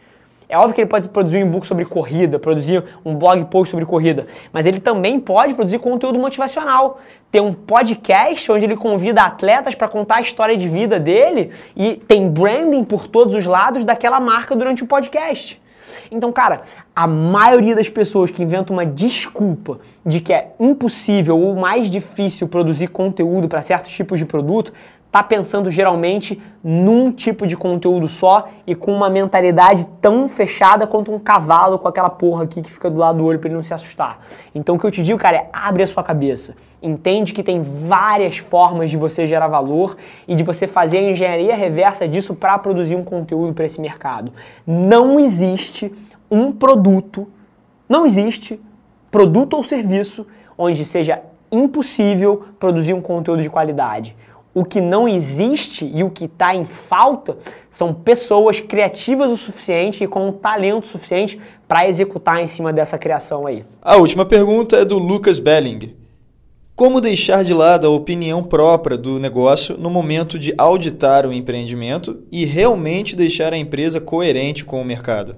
É 0.49 0.57
óbvio 0.57 0.75
que 0.75 0.81
ele 0.81 0.89
pode 0.89 1.09
produzir 1.09 1.43
um 1.43 1.47
e-book 1.47 1.67
sobre 1.67 1.83
corrida, 1.83 2.39
produzir 2.39 2.81
um 3.03 3.15
blog 3.15 3.43
post 3.45 3.71
sobre 3.71 3.85
corrida, 3.85 4.25
mas 4.53 4.65
ele 4.65 4.79
também 4.79 5.19
pode 5.19 5.53
produzir 5.53 5.77
conteúdo 5.79 6.17
motivacional. 6.17 6.99
Ter 7.29 7.41
um 7.41 7.51
podcast 7.51 8.49
onde 8.49 8.63
ele 8.63 8.77
convida 8.77 9.23
atletas 9.23 9.75
para 9.75 9.89
contar 9.89 10.15
a 10.15 10.21
história 10.21 10.55
de 10.55 10.69
vida 10.69 10.97
dele 10.99 11.51
e 11.75 11.95
tem 11.95 12.29
branding 12.29 12.85
por 12.85 13.07
todos 13.07 13.35
os 13.35 13.45
lados 13.45 13.83
daquela 13.83 14.21
marca 14.21 14.55
durante 14.55 14.83
o 14.83 14.87
podcast. 14.87 15.61
Então, 16.11 16.31
cara, 16.31 16.61
a 16.95 17.07
maioria 17.07 17.75
das 17.75 17.89
pessoas 17.89 18.31
que 18.31 18.43
inventam 18.43 18.75
uma 18.75 18.85
desculpa 18.85 19.79
de 20.05 20.19
que 20.19 20.33
é 20.33 20.51
impossível 20.59 21.39
ou 21.39 21.55
mais 21.55 21.89
difícil 21.89 22.47
produzir 22.47 22.87
conteúdo 22.87 23.47
para 23.47 23.61
certos 23.61 23.91
tipos 23.91 24.19
de 24.19 24.25
produto 24.25 24.73
tá 25.11 25.23
pensando 25.23 25.71
geralmente 25.71 26.41
num 26.63 27.11
tipo 27.11 27.47
de 27.47 27.55
conteúdo 27.55 28.07
só 28.07 28.49
e 28.65 28.75
com 28.75 28.93
uma 28.93 29.09
mentalidade 29.09 29.87
tão 30.01 30.27
fechada 30.27 30.85
quanto 30.85 31.11
um 31.11 31.19
cavalo 31.19 31.79
com 31.79 31.87
aquela 31.87 32.09
porra 32.09 32.43
aqui 32.43 32.61
que 32.61 32.69
fica 32.69 32.89
do 32.89 32.99
lado 32.99 33.19
do 33.19 33.25
olho 33.25 33.39
para 33.39 33.47
ele 33.47 33.55
não 33.55 33.63
se 33.63 33.73
assustar. 33.73 34.19
Então 34.53 34.75
o 34.75 34.79
que 34.79 34.85
eu 34.85 34.91
te 34.91 35.01
digo, 35.01 35.17
cara, 35.17 35.37
é 35.37 35.49
abre 35.53 35.83
a 35.83 35.87
sua 35.87 36.03
cabeça. 36.03 36.55
Entende 36.81 37.33
que 37.33 37.41
tem 37.41 37.61
várias 37.61 38.37
formas 38.37 38.91
de 38.91 38.97
você 38.97 39.25
gerar 39.25 39.47
valor 39.47 39.95
e 40.27 40.35
de 40.35 40.43
você 40.43 40.67
fazer 40.67 40.97
a 40.97 41.11
engenharia 41.11 41.55
reversa 41.55 42.07
disso 42.07 42.35
para 42.35 42.57
produzir 42.57 42.95
um 42.95 43.03
conteúdo 43.03 43.53
para 43.53 43.65
esse 43.65 43.79
mercado. 43.79 44.33
Não 44.65 45.19
existe 45.19 45.91
um 46.29 46.51
produto, 46.51 47.27
não 47.87 48.05
existe 48.05 48.59
produto 49.09 49.53
ou 49.53 49.63
serviço 49.63 50.27
onde 50.57 50.83
seja 50.83 51.21
impossível 51.51 52.45
produzir 52.59 52.93
um 52.93 53.01
conteúdo 53.01 53.41
de 53.41 53.49
qualidade. 53.49 54.15
O 54.57 54.65
que 54.65 54.81
não 54.81 55.07
existe 55.07 55.85
e 55.85 56.03
o 56.03 56.09
que 56.09 56.25
está 56.25 56.55
em 56.55 56.65
falta 56.65 57.37
são 57.69 57.93
pessoas 57.93 58.59
criativas 58.59 59.29
o 59.29 59.37
suficiente 59.37 60.03
e 60.03 60.07
com 60.07 60.29
um 60.29 60.31
talento 60.31 60.87
suficiente 60.87 61.39
para 61.67 61.87
executar 61.87 62.41
em 62.41 62.47
cima 62.47 62.73
dessa 62.73 62.97
criação 62.97 63.45
aí. 63.45 63.63
A 63.79 63.97
última 63.97 64.25
pergunta 64.25 64.77
é 64.77 64.83
do 64.83 64.97
Lucas 64.97 65.37
Belling. 65.37 65.95
Como 66.75 66.99
deixar 66.99 67.43
de 67.43 67.53
lado 67.53 67.85
a 67.85 67.91
opinião 67.91 68.41
própria 68.41 68.97
do 68.97 69.19
negócio 69.19 69.77
no 69.77 69.91
momento 69.91 70.39
de 70.39 70.55
auditar 70.57 71.27
o 71.27 71.31
empreendimento 71.31 72.23
e 72.31 72.43
realmente 72.43 73.15
deixar 73.15 73.53
a 73.53 73.57
empresa 73.59 74.01
coerente 74.01 74.65
com 74.65 74.81
o 74.81 74.83
mercado? 74.83 75.35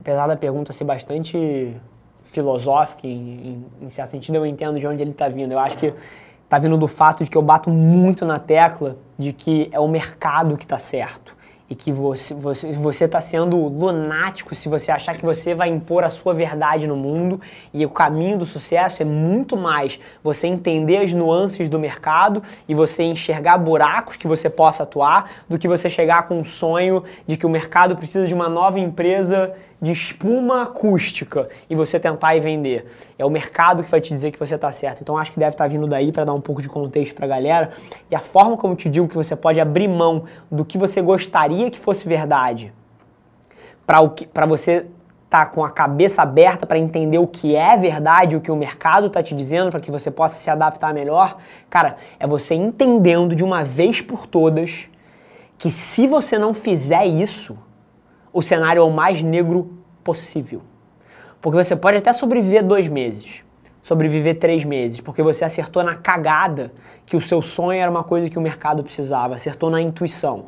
Apesar 0.00 0.28
da 0.28 0.36
pergunta 0.36 0.72
ser 0.72 0.84
bastante 0.84 1.74
filosófica, 2.22 3.08
em, 3.08 3.64
em 3.82 3.90
certo 3.90 4.12
sentido 4.12 4.36
eu 4.36 4.46
entendo 4.46 4.78
de 4.78 4.86
onde 4.86 5.02
ele 5.02 5.10
está 5.10 5.28
vindo. 5.28 5.50
Eu 5.50 5.58
acho 5.58 5.76
que 5.76 5.92
tá 6.50 6.58
vindo 6.58 6.76
do 6.76 6.88
fato 6.88 7.22
de 7.22 7.30
que 7.30 7.38
eu 7.38 7.42
bato 7.42 7.70
muito 7.70 8.26
na 8.26 8.40
tecla 8.40 8.96
de 9.16 9.32
que 9.32 9.68
é 9.70 9.78
o 9.78 9.86
mercado 9.86 10.58
que 10.58 10.64
está 10.64 10.80
certo 10.80 11.38
e 11.70 11.76
que 11.76 11.92
você 11.92 12.34
você 12.34 12.72
você 12.72 13.04
está 13.04 13.20
sendo 13.20 13.56
lunático 13.56 14.52
se 14.52 14.68
você 14.68 14.90
achar 14.90 15.16
que 15.16 15.24
você 15.24 15.54
vai 15.54 15.68
impor 15.68 16.02
a 16.02 16.10
sua 16.10 16.34
verdade 16.34 16.88
no 16.88 16.96
mundo 16.96 17.40
e 17.72 17.86
o 17.86 17.88
caminho 17.88 18.36
do 18.36 18.44
sucesso 18.44 19.00
é 19.00 19.04
muito 19.04 19.56
mais 19.56 20.00
você 20.24 20.48
entender 20.48 20.96
as 20.96 21.14
nuances 21.14 21.68
do 21.68 21.78
mercado 21.78 22.42
e 22.68 22.74
você 22.74 23.04
enxergar 23.04 23.56
buracos 23.56 24.16
que 24.16 24.26
você 24.26 24.50
possa 24.50 24.82
atuar 24.82 25.30
do 25.48 25.56
que 25.56 25.68
você 25.68 25.88
chegar 25.88 26.26
com 26.26 26.40
um 26.40 26.44
sonho 26.44 27.04
de 27.28 27.36
que 27.36 27.46
o 27.46 27.48
mercado 27.48 27.94
precisa 27.94 28.26
de 28.26 28.34
uma 28.34 28.48
nova 28.48 28.80
empresa 28.80 29.54
de 29.80 29.92
espuma 29.92 30.62
acústica 30.62 31.48
e 31.68 31.74
você 31.74 31.98
tentar 31.98 32.36
e 32.36 32.40
vender. 32.40 32.86
É 33.18 33.24
o 33.24 33.30
mercado 33.30 33.82
que 33.82 33.90
vai 33.90 34.00
te 34.00 34.12
dizer 34.12 34.30
que 34.30 34.38
você 34.38 34.54
está 34.54 34.70
certo. 34.70 35.00
Então 35.00 35.16
acho 35.16 35.32
que 35.32 35.38
deve 35.38 35.52
estar 35.52 35.64
tá 35.64 35.68
vindo 35.68 35.86
daí 35.86 36.12
para 36.12 36.24
dar 36.24 36.34
um 36.34 36.40
pouco 36.40 36.60
de 36.60 36.68
contexto 36.68 37.14
para 37.14 37.24
a 37.24 37.28
galera. 37.28 37.70
E 38.10 38.14
a 38.14 38.20
forma 38.20 38.56
como 38.56 38.74
eu 38.74 38.76
te 38.76 38.88
digo 38.88 39.08
que 39.08 39.16
você 39.16 39.34
pode 39.34 39.60
abrir 39.60 39.88
mão 39.88 40.24
do 40.50 40.64
que 40.64 40.76
você 40.76 41.00
gostaria 41.00 41.70
que 41.70 41.78
fosse 41.78 42.06
verdade 42.06 42.72
para 44.32 44.46
você 44.46 44.86
tá 45.28 45.46
com 45.46 45.64
a 45.64 45.70
cabeça 45.70 46.22
aberta 46.22 46.66
para 46.66 46.78
entender 46.78 47.18
o 47.18 47.26
que 47.26 47.56
é 47.56 47.76
verdade, 47.76 48.36
o 48.36 48.40
que 48.40 48.50
o 48.50 48.56
mercado 48.56 49.06
está 49.06 49.22
te 49.22 49.34
dizendo, 49.34 49.70
para 49.70 49.80
que 49.80 49.90
você 49.90 50.10
possa 50.10 50.38
se 50.38 50.50
adaptar 50.50 50.92
melhor, 50.94 51.36
cara, 51.68 51.96
é 52.18 52.26
você 52.26 52.54
entendendo 52.54 53.34
de 53.34 53.44
uma 53.44 53.64
vez 53.64 54.00
por 54.00 54.26
todas 54.26 54.88
que 55.56 55.70
se 55.70 56.06
você 56.06 56.38
não 56.38 56.54
fizer 56.54 57.04
isso, 57.06 57.56
o 58.32 58.42
cenário 58.42 58.80
é 58.80 58.84
o 58.84 58.90
mais 58.90 59.22
negro 59.22 59.70
possível. 60.04 60.62
Porque 61.40 61.62
você 61.62 61.74
pode 61.74 61.96
até 61.96 62.12
sobreviver 62.12 62.64
dois 62.64 62.88
meses, 62.88 63.42
sobreviver 63.82 64.38
três 64.38 64.64
meses, 64.64 65.00
porque 65.00 65.22
você 65.22 65.44
acertou 65.44 65.82
na 65.82 65.96
cagada 65.96 66.72
que 67.06 67.16
o 67.16 67.20
seu 67.20 67.40
sonho 67.40 67.80
era 67.80 67.90
uma 67.90 68.04
coisa 68.04 68.28
que 68.28 68.38
o 68.38 68.42
mercado 68.42 68.82
precisava, 68.82 69.34
acertou 69.34 69.70
na 69.70 69.80
intuição 69.80 70.46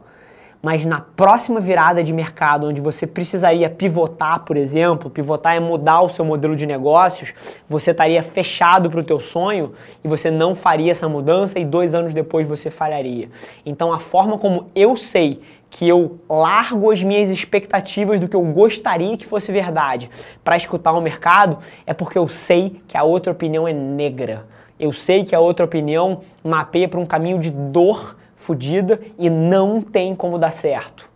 mas 0.62 0.86
na 0.86 1.00
próxima 1.00 1.60
virada 1.60 2.04
de 2.04 2.12
mercado, 2.12 2.68
onde 2.68 2.80
você 2.80 3.04
precisaria 3.04 3.68
pivotar, 3.68 4.44
por 4.44 4.56
exemplo, 4.56 5.10
pivotar 5.10 5.56
é 5.56 5.60
mudar 5.60 6.02
o 6.02 6.08
seu 6.08 6.24
modelo 6.24 6.54
de 6.54 6.64
negócios, 6.64 7.34
você 7.68 7.90
estaria 7.90 8.22
fechado 8.22 8.88
para 8.88 9.00
o 9.00 9.02
teu 9.02 9.18
sonho 9.18 9.72
e 10.04 10.08
você 10.08 10.30
não 10.30 10.54
faria 10.54 10.92
essa 10.92 11.08
mudança 11.08 11.58
e 11.58 11.64
dois 11.64 11.96
anos 11.96 12.14
depois 12.14 12.48
você 12.48 12.70
falharia. 12.70 13.28
Então 13.66 13.92
a 13.92 13.98
forma 13.98 14.38
como 14.38 14.70
eu 14.72 14.96
sei 14.96 15.40
que 15.72 15.88
eu 15.88 16.20
largo 16.28 16.90
as 16.90 17.02
minhas 17.02 17.30
expectativas 17.30 18.20
do 18.20 18.28
que 18.28 18.36
eu 18.36 18.44
gostaria 18.44 19.16
que 19.16 19.24
fosse 19.24 19.50
verdade 19.50 20.10
para 20.44 20.54
escutar 20.54 20.92
o 20.92 21.00
mercado 21.00 21.58
é 21.86 21.94
porque 21.94 22.18
eu 22.18 22.28
sei 22.28 22.82
que 22.86 22.94
a 22.94 23.02
outra 23.02 23.32
opinião 23.32 23.66
é 23.66 23.72
negra. 23.72 24.46
Eu 24.78 24.92
sei 24.92 25.24
que 25.24 25.34
a 25.34 25.40
outra 25.40 25.64
opinião 25.64 26.20
mapeia 26.44 26.86
para 26.86 27.00
um 27.00 27.06
caminho 27.06 27.38
de 27.38 27.50
dor 27.50 28.18
fodida 28.36 29.00
e 29.18 29.30
não 29.30 29.80
tem 29.80 30.14
como 30.14 30.38
dar 30.38 30.52
certo. 30.52 31.10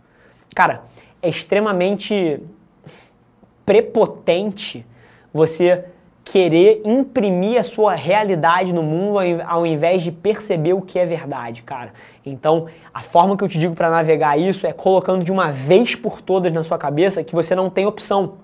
Cara, 0.55 0.81
é 1.21 1.29
extremamente 1.29 2.39
prepotente 3.63 4.83
você 5.31 5.85
querer 6.27 6.81
imprimir 6.83 7.57
a 7.57 7.63
sua 7.63 7.95
realidade 7.95 8.73
no 8.73 8.83
mundo 8.83 9.17
ao 9.45 9.65
invés 9.65 10.03
de 10.03 10.11
perceber 10.11 10.73
o 10.73 10.81
que 10.81 10.99
é 10.99 11.05
verdade, 11.05 11.63
cara. 11.63 11.93
Então, 12.25 12.65
a 12.93 13.01
forma 13.01 13.37
que 13.37 13.45
eu 13.45 13.47
te 13.47 13.57
digo 13.57 13.73
para 13.73 13.89
navegar 13.89 14.37
isso 14.37 14.67
é 14.67 14.73
colocando 14.73 15.23
de 15.23 15.31
uma 15.31 15.53
vez 15.53 15.95
por 15.95 16.21
todas 16.21 16.51
na 16.51 16.63
sua 16.63 16.77
cabeça 16.77 17.23
que 17.23 17.33
você 17.33 17.55
não 17.55 17.69
tem 17.69 17.85
opção. 17.85 18.39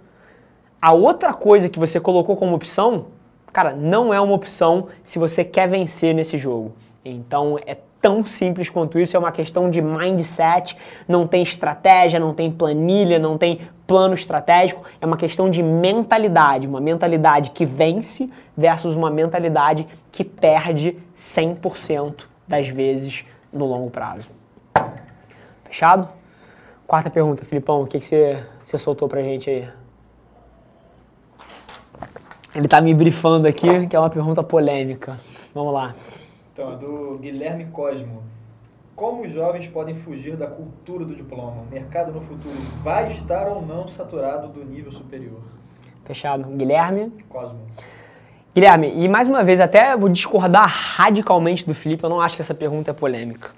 A 0.81 0.93
outra 0.93 1.33
coisa 1.33 1.67
que 1.67 1.77
você 1.77 1.99
colocou 1.99 2.37
como 2.37 2.55
opção, 2.55 3.07
cara, 3.51 3.73
não 3.73 4.13
é 4.13 4.21
uma 4.21 4.33
opção 4.33 4.87
se 5.03 5.19
você 5.19 5.43
quer 5.43 5.67
vencer 5.67 6.15
nesse 6.15 6.37
jogo. 6.37 6.71
Então, 7.03 7.59
é 7.65 7.75
tão 7.99 8.25
simples 8.25 8.69
quanto 8.69 8.97
isso, 8.97 9.17
é 9.17 9.19
uma 9.19 9.31
questão 9.31 9.69
de 9.69 9.81
mindset, 9.81 10.77
não 11.05 11.27
tem 11.27 11.43
estratégia, 11.43 12.17
não 12.17 12.33
tem 12.33 12.49
planilha, 12.49 13.19
não 13.19 13.37
tem 13.37 13.59
plano 13.85 14.13
estratégico, 14.13 14.83
é 15.01 15.05
uma 15.05 15.17
questão 15.17 15.49
de 15.49 15.61
mentalidade, 15.61 16.67
uma 16.67 16.79
mentalidade 16.79 17.51
que 17.51 17.65
vence 17.65 18.29
versus 18.55 18.95
uma 18.95 19.09
mentalidade 19.09 19.87
que 20.11 20.23
perde 20.23 20.97
100% 21.15 22.25
das 22.47 22.67
vezes 22.67 23.25
no 23.51 23.65
longo 23.65 23.89
prazo. 23.89 24.27
Fechado? 25.65 26.07
Quarta 26.85 27.09
pergunta, 27.09 27.43
Filipão, 27.43 27.81
o 27.81 27.87
que, 27.87 27.99
que 27.99 28.05
você, 28.05 28.43
você 28.63 28.77
soltou 28.77 29.07
pra 29.07 29.23
gente 29.23 29.49
aí? 29.49 29.67
Ele 32.55 32.67
tá 32.67 32.79
me 32.79 32.93
brifando 32.93 33.47
aqui, 33.47 33.87
que 33.87 33.95
é 33.95 33.99
uma 33.99 34.09
pergunta 34.09 34.43
polêmica. 34.43 35.17
Vamos 35.55 35.73
lá. 35.73 35.93
Então, 36.53 36.73
é 36.73 36.75
do 36.75 37.17
Guilherme 37.19 37.65
Cosmo. 37.65 38.21
Como 38.95 39.23
os 39.23 39.33
jovens 39.33 39.65
podem 39.67 39.95
fugir 39.95 40.35
da 40.35 40.45
cultura 40.45 41.03
do 41.03 41.15
diploma? 41.15 41.63
O 41.67 41.73
mercado 41.73 42.11
no 42.11 42.21
futuro 42.21 42.55
vai 42.83 43.11
estar 43.11 43.47
ou 43.47 43.59
não 43.59 43.87
saturado 43.87 44.49
do 44.49 44.63
nível 44.63 44.91
superior? 44.91 45.41
Fechado. 46.05 46.43
Guilherme? 46.49 47.11
Cosmo. 47.27 47.59
Guilherme, 48.53 48.93
e 48.95 49.09
mais 49.09 49.27
uma 49.27 49.43
vez, 49.43 49.59
até 49.59 49.97
vou 49.97 50.09
discordar 50.09 50.67
radicalmente 50.67 51.65
do 51.65 51.73
Felipe, 51.73 52.03
eu 52.03 52.09
não 52.09 52.21
acho 52.21 52.35
que 52.35 52.43
essa 52.43 52.53
pergunta 52.53 52.91
é 52.91 52.93
polêmica. 52.93 53.49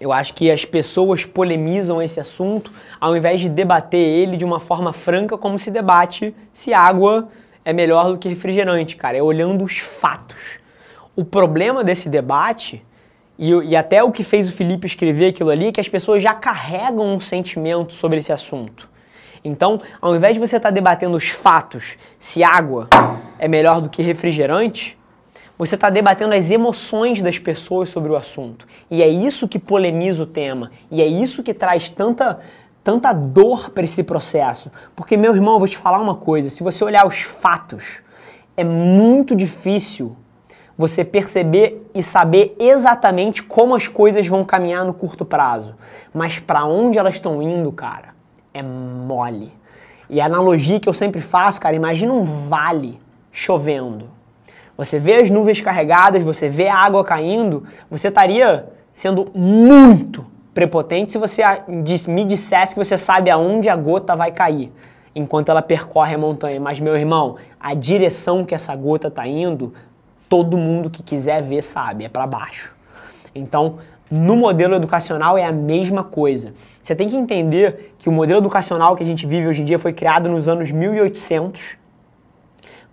Eu 0.00 0.10
acho 0.10 0.32
que 0.32 0.50
as 0.50 0.64
pessoas 0.64 1.26
polemizam 1.26 2.00
esse 2.00 2.18
assunto 2.18 2.72
ao 2.98 3.14
invés 3.14 3.42
de 3.42 3.50
debater 3.50 4.00
ele 4.00 4.38
de 4.38 4.46
uma 4.46 4.58
forma 4.58 4.94
franca, 4.94 5.36
como 5.36 5.58
se 5.58 5.70
debate 5.70 6.34
se 6.54 6.72
água 6.72 7.28
é 7.66 7.72
melhor 7.74 8.12
do 8.12 8.18
que 8.18 8.30
refrigerante, 8.30 8.96
cara. 8.96 9.18
É 9.18 9.22
olhando 9.22 9.62
os 9.62 9.76
fatos. 9.76 10.58
O 11.14 11.22
problema 11.22 11.84
desse 11.84 12.08
debate, 12.08 12.82
e, 13.38 13.50
e, 13.50 13.76
até 13.76 14.02
o 14.02 14.12
que 14.12 14.22
fez 14.22 14.48
o 14.48 14.52
Felipe 14.52 14.86
escrever 14.86 15.28
aquilo 15.28 15.50
ali, 15.50 15.66
é 15.66 15.72
que 15.72 15.80
as 15.80 15.88
pessoas 15.88 16.22
já 16.22 16.34
carregam 16.34 17.14
um 17.14 17.20
sentimento 17.20 17.92
sobre 17.92 18.18
esse 18.18 18.32
assunto. 18.32 18.88
Então, 19.44 19.78
ao 20.00 20.14
invés 20.14 20.34
de 20.34 20.40
você 20.40 20.56
estar 20.56 20.68
tá 20.68 20.74
debatendo 20.74 21.16
os 21.16 21.28
fatos, 21.28 21.96
se 22.18 22.42
água 22.42 22.88
é 23.38 23.48
melhor 23.48 23.80
do 23.80 23.90
que 23.90 24.02
refrigerante, 24.02 24.96
você 25.58 25.74
está 25.74 25.90
debatendo 25.90 26.34
as 26.34 26.50
emoções 26.50 27.22
das 27.22 27.38
pessoas 27.38 27.88
sobre 27.88 28.10
o 28.10 28.16
assunto. 28.16 28.66
E 28.90 29.02
é 29.02 29.08
isso 29.08 29.46
que 29.46 29.58
polemiza 29.58 30.22
o 30.22 30.26
tema. 30.26 30.70
E 30.90 31.02
é 31.02 31.06
isso 31.06 31.42
que 31.42 31.52
traz 31.52 31.90
tanta, 31.90 32.40
tanta 32.82 33.12
dor 33.12 33.70
para 33.70 33.84
esse 33.84 34.02
processo. 34.02 34.70
Porque, 34.96 35.16
meu 35.16 35.34
irmão, 35.34 35.54
eu 35.54 35.58
vou 35.58 35.68
te 35.68 35.76
falar 35.76 36.00
uma 36.00 36.16
coisa: 36.16 36.48
se 36.48 36.62
você 36.62 36.82
olhar 36.82 37.06
os 37.06 37.20
fatos, 37.20 38.00
é 38.56 38.64
muito 38.64 39.36
difícil 39.36 40.16
você 40.76 41.04
perceber 41.04 41.88
e 41.94 42.02
saber 42.02 42.56
exatamente 42.58 43.42
como 43.42 43.74
as 43.74 43.86
coisas 43.86 44.26
vão 44.26 44.44
caminhar 44.44 44.84
no 44.84 44.92
curto 44.92 45.24
prazo. 45.24 45.74
Mas 46.12 46.38
para 46.38 46.64
onde 46.64 46.98
elas 46.98 47.14
estão 47.14 47.40
indo, 47.40 47.70
cara, 47.70 48.08
é 48.52 48.62
mole. 48.62 49.52
E 50.10 50.20
a 50.20 50.26
analogia 50.26 50.80
que 50.80 50.88
eu 50.88 50.92
sempre 50.92 51.20
faço, 51.20 51.60
cara, 51.60 51.76
imagina 51.76 52.12
um 52.12 52.24
vale 52.24 53.00
chovendo. 53.30 54.10
Você 54.76 54.98
vê 54.98 55.14
as 55.14 55.30
nuvens 55.30 55.60
carregadas, 55.60 56.24
você 56.24 56.48
vê 56.48 56.68
a 56.68 56.76
água 56.76 57.04
caindo, 57.04 57.64
você 57.88 58.08
estaria 58.08 58.68
sendo 58.92 59.30
muito 59.34 60.26
prepotente 60.52 61.12
se 61.12 61.18
você 61.18 61.42
me 62.08 62.24
dissesse 62.24 62.74
que 62.74 62.84
você 62.84 62.96
sabe 62.98 63.30
aonde 63.30 63.68
a 63.68 63.76
gota 63.76 64.14
vai 64.14 64.30
cair 64.30 64.72
enquanto 65.14 65.48
ela 65.48 65.62
percorre 65.62 66.14
a 66.14 66.18
montanha. 66.18 66.60
Mas, 66.60 66.80
meu 66.80 66.96
irmão, 66.96 67.36
a 67.58 67.72
direção 67.74 68.44
que 68.44 68.54
essa 68.54 68.74
gota 68.74 69.08
está 69.08 69.26
indo 69.26 69.72
todo 70.28 70.56
mundo 70.56 70.90
que 70.90 71.02
quiser 71.02 71.42
ver 71.42 71.62
sabe, 71.62 72.04
é 72.04 72.08
para 72.08 72.26
baixo. 72.26 72.74
Então, 73.34 73.78
no 74.10 74.36
modelo 74.36 74.74
educacional 74.74 75.36
é 75.36 75.44
a 75.44 75.52
mesma 75.52 76.04
coisa. 76.04 76.52
Você 76.82 76.94
tem 76.94 77.08
que 77.08 77.16
entender 77.16 77.94
que 77.98 78.08
o 78.08 78.12
modelo 78.12 78.38
educacional 78.38 78.94
que 78.94 79.02
a 79.02 79.06
gente 79.06 79.26
vive 79.26 79.48
hoje 79.48 79.62
em 79.62 79.64
dia 79.64 79.78
foi 79.78 79.92
criado 79.92 80.28
nos 80.28 80.46
anos 80.46 80.70
1800 80.70 81.76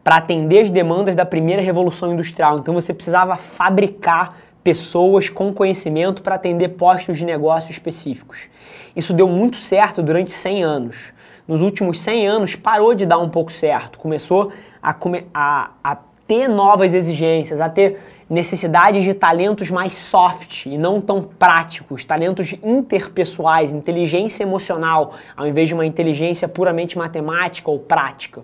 para 0.04 0.16
atender 0.16 0.64
as 0.64 0.72
demandas 0.72 1.16
da 1.16 1.26
primeira 1.26 1.62
revolução 1.62 2.12
industrial. 2.12 2.58
Então 2.58 2.74
você 2.74 2.94
precisava 2.94 3.36
fabricar 3.36 4.38
pessoas 4.64 5.30
com 5.30 5.54
conhecimento 5.54 6.22
para 6.22 6.36
atender 6.36 6.70
postos 6.70 7.18
de 7.18 7.26
negócio 7.26 7.72
específicos. 7.72 8.48
Isso 8.96 9.14
deu 9.14 9.28
muito 9.28 9.58
certo 9.58 10.02
durante 10.02 10.32
100 10.32 10.64
anos. 10.64 11.14
Nos 11.48 11.62
últimos 11.62 12.00
100 12.00 12.28
anos 12.28 12.56
parou 12.56 12.96
de 12.96 13.06
dar 13.06 13.18
um 13.18 13.30
pouco 13.30 13.52
certo. 13.52 14.00
Começou 14.00 14.52
a, 14.82 14.96
a, 15.34 15.72
a 15.84 15.98
ter 16.32 16.48
novas 16.48 16.94
exigências, 16.94 17.60
a 17.60 17.68
ter 17.68 17.98
necessidades 18.30 19.04
de 19.04 19.14
talentos 19.14 19.70
mais 19.70 19.98
soft 19.98 20.66
e 20.66 20.78
não 20.78 21.02
tão 21.02 21.22
práticos, 21.22 22.06
talentos 22.06 22.56
interpessoais, 22.64 23.74
inteligência 23.74 24.44
emocional, 24.44 25.14
ao 25.36 25.46
invés 25.46 25.68
de 25.68 25.74
uma 25.74 25.86
inteligência 25.86 26.48
puramente 26.48 26.98
matemática 26.98 27.70
ou 27.70 27.80
prática. 27.80 28.44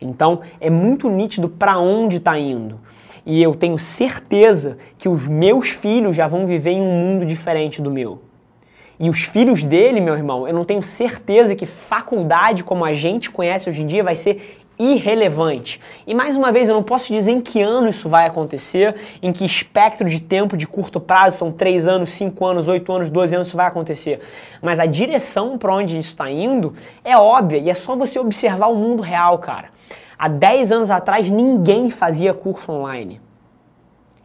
Então, 0.00 0.40
é 0.60 0.68
muito 0.68 1.08
nítido 1.08 1.48
para 1.48 1.78
onde 1.78 2.16
está 2.16 2.36
indo. 2.36 2.80
E 3.24 3.40
eu 3.40 3.54
tenho 3.54 3.78
certeza 3.78 4.76
que 4.98 5.08
os 5.08 5.28
meus 5.28 5.68
filhos 5.68 6.16
já 6.16 6.26
vão 6.26 6.44
viver 6.44 6.72
em 6.72 6.82
um 6.82 6.90
mundo 6.90 7.24
diferente 7.24 7.80
do 7.80 7.88
meu. 7.88 8.20
E 8.98 9.08
os 9.08 9.20
filhos 9.20 9.62
dele, 9.62 10.00
meu 10.00 10.16
irmão, 10.16 10.48
eu 10.48 10.52
não 10.52 10.64
tenho 10.64 10.82
certeza 10.82 11.54
que 11.54 11.66
faculdade 11.66 12.64
como 12.64 12.84
a 12.84 12.94
gente 12.94 13.30
conhece 13.30 13.70
hoje 13.70 13.82
em 13.82 13.86
dia 13.86 14.02
vai 14.02 14.16
ser 14.16 14.58
irrelevante. 14.78 15.80
E 16.06 16.14
mais 16.14 16.36
uma 16.36 16.52
vez, 16.52 16.68
eu 16.68 16.74
não 16.74 16.82
posso 16.82 17.12
dizer 17.12 17.32
em 17.32 17.40
que 17.40 17.60
ano 17.60 17.88
isso 17.88 18.08
vai 18.08 18.26
acontecer, 18.26 18.94
em 19.22 19.32
que 19.32 19.44
espectro 19.44 20.08
de 20.08 20.20
tempo 20.20 20.56
de 20.56 20.66
curto 20.66 21.00
prazo, 21.00 21.38
são 21.38 21.50
3 21.50 21.88
anos, 21.88 22.12
5 22.12 22.44
anos, 22.46 22.68
8 22.68 22.92
anos, 22.92 23.10
12 23.10 23.34
anos, 23.34 23.48
isso 23.48 23.56
vai 23.56 23.66
acontecer. 23.66 24.20
Mas 24.62 24.78
a 24.78 24.86
direção 24.86 25.58
para 25.58 25.74
onde 25.74 25.98
isso 25.98 26.10
está 26.10 26.30
indo 26.30 26.74
é 27.04 27.16
óbvia 27.16 27.58
e 27.58 27.70
é 27.70 27.74
só 27.74 27.96
você 27.96 28.18
observar 28.18 28.68
o 28.68 28.76
mundo 28.76 29.02
real, 29.02 29.38
cara. 29.38 29.70
Há 30.18 30.28
10 30.28 30.72
anos 30.72 30.90
atrás, 30.90 31.28
ninguém 31.28 31.90
fazia 31.90 32.34
curso 32.34 32.72
online. 32.72 33.20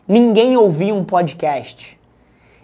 Ninguém 0.07 0.57
ouvia 0.57 0.93
um 0.93 1.03
podcast. 1.03 1.97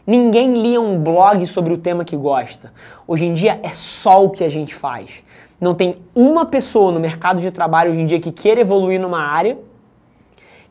Ninguém 0.05 0.59
lia 0.59 0.81
um 0.81 0.97
blog 0.97 1.45
sobre 1.45 1.71
o 1.71 1.77
tema 1.77 2.03
que 2.03 2.17
gosta. 2.17 2.73
Hoje 3.07 3.25
em 3.25 3.33
dia 3.33 3.59
é 3.61 3.69
só 3.69 4.25
o 4.25 4.29
que 4.31 4.43
a 4.43 4.49
gente 4.49 4.73
faz. 4.73 5.23
Não 5.59 5.75
tem 5.75 5.97
uma 6.15 6.45
pessoa 6.45 6.91
no 6.91 6.99
mercado 6.99 7.41
de 7.41 7.51
trabalho 7.51 7.91
hoje 7.91 7.99
em 7.99 8.05
dia 8.05 8.19
que 8.19 8.31
queira 8.31 8.61
evoluir 8.61 8.99
numa 8.99 9.19
área 9.21 9.57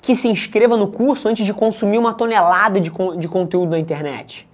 que 0.00 0.14
se 0.14 0.28
inscreva 0.28 0.76
no 0.76 0.88
curso 0.88 1.28
antes 1.28 1.44
de 1.44 1.52
consumir 1.52 1.98
uma 1.98 2.14
tonelada 2.14 2.80
de, 2.80 2.90
de 3.18 3.28
conteúdo 3.28 3.70
na 3.70 3.78
internet. 3.78 4.48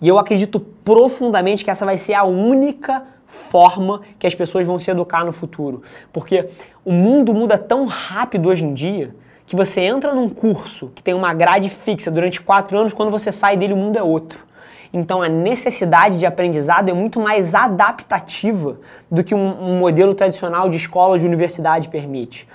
E 0.00 0.08
eu 0.08 0.18
acredito 0.18 0.58
profundamente 0.58 1.64
que 1.64 1.70
essa 1.70 1.84
vai 1.84 1.98
ser 1.98 2.14
a 2.14 2.24
única 2.24 3.04
forma 3.26 4.00
que 4.18 4.26
as 4.26 4.34
pessoas 4.34 4.66
vão 4.66 4.78
se 4.78 4.90
educar 4.90 5.24
no 5.24 5.32
futuro. 5.32 5.82
Porque 6.12 6.48
o 6.84 6.92
mundo 6.92 7.34
muda 7.34 7.58
tão 7.58 7.84
rápido 7.84 8.48
hoje 8.48 8.64
em 8.64 8.72
dia 8.72 9.14
que 9.46 9.54
você 9.54 9.82
entra 9.82 10.14
num 10.14 10.28
curso 10.28 10.90
que 10.94 11.02
tem 11.02 11.14
uma 11.14 11.32
grade 11.34 11.68
fixa 11.68 12.10
durante 12.10 12.40
quatro 12.40 12.78
anos, 12.78 12.92
quando 12.92 13.10
você 13.10 13.30
sai 13.30 13.56
dele 13.56 13.74
o 13.74 13.76
mundo 13.76 13.98
é 13.98 14.02
outro. 14.02 14.47
Então 14.92 15.22
a 15.22 15.28
necessidade 15.28 16.18
de 16.18 16.26
aprendizado 16.26 16.88
é 16.88 16.92
muito 16.92 17.20
mais 17.20 17.54
adaptativa 17.54 18.78
do 19.10 19.22
que 19.22 19.34
um, 19.34 19.72
um 19.72 19.78
modelo 19.78 20.14
tradicional 20.14 20.68
de 20.68 20.76
escola 20.76 21.10
ou 21.10 21.18
de 21.18 21.26
universidade 21.26 21.88
permite. 21.88 22.48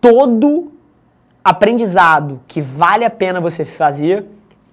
Todo 0.00 0.72
aprendizado 1.42 2.40
que 2.46 2.60
vale 2.60 3.04
a 3.04 3.10
pena 3.10 3.40
você 3.40 3.64
fazer 3.64 4.26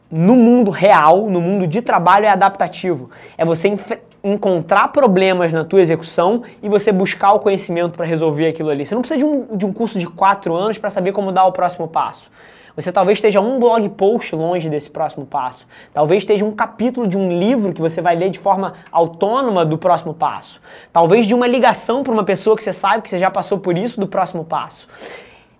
no 0.09 0.35
mundo 0.35 0.71
real, 0.71 1.29
no 1.29 1.39
mundo 1.39 1.65
de 1.65 1.81
trabalho, 1.81 2.25
é 2.25 2.29
adaptativo. 2.29 3.09
É 3.37 3.45
você 3.45 3.77
encontrar 4.23 4.89
problemas 4.89 5.51
na 5.51 5.63
tua 5.63 5.81
execução 5.81 6.43
e 6.61 6.69
você 6.69 6.91
buscar 6.91 7.33
o 7.33 7.39
conhecimento 7.39 7.97
para 7.97 8.05
resolver 8.05 8.47
aquilo 8.47 8.69
ali. 8.69 8.85
Você 8.85 8.93
não 8.93 9.01
precisa 9.01 9.17
de 9.17 9.25
um, 9.25 9.55
de 9.55 9.65
um 9.65 9.71
curso 9.71 9.97
de 9.97 10.05
quatro 10.05 10.53
anos 10.53 10.77
para 10.77 10.89
saber 10.89 11.11
como 11.11 11.31
dar 11.31 11.45
o 11.45 11.51
próximo 11.51 11.87
passo. 11.87 12.29
Você 12.75 12.91
talvez 12.91 13.17
esteja 13.17 13.41
um 13.41 13.59
blog 13.59 13.87
post 13.89 14.35
longe 14.35 14.69
desse 14.69 14.89
próximo 14.89 15.25
passo. 15.25 15.67
Talvez 15.93 16.23
esteja 16.23 16.45
um 16.45 16.51
capítulo 16.51 17.07
de 17.07 17.17
um 17.17 17.37
livro 17.37 17.73
que 17.73 17.81
você 17.81 18.01
vai 18.01 18.15
ler 18.15 18.29
de 18.29 18.39
forma 18.39 18.73
autônoma 18.91 19.65
do 19.65 19.77
próximo 19.77 20.13
passo. 20.13 20.61
Talvez 20.91 21.25
de 21.25 21.33
uma 21.33 21.47
ligação 21.47 22.03
para 22.03 22.13
uma 22.13 22.23
pessoa 22.23 22.55
que 22.55 22.63
você 22.63 22.73
sabe 22.73 23.03
que 23.03 23.09
você 23.09 23.19
já 23.19 23.29
passou 23.29 23.59
por 23.59 23.77
isso 23.77 23.99
do 23.99 24.07
próximo 24.07 24.45
passo. 24.45 24.87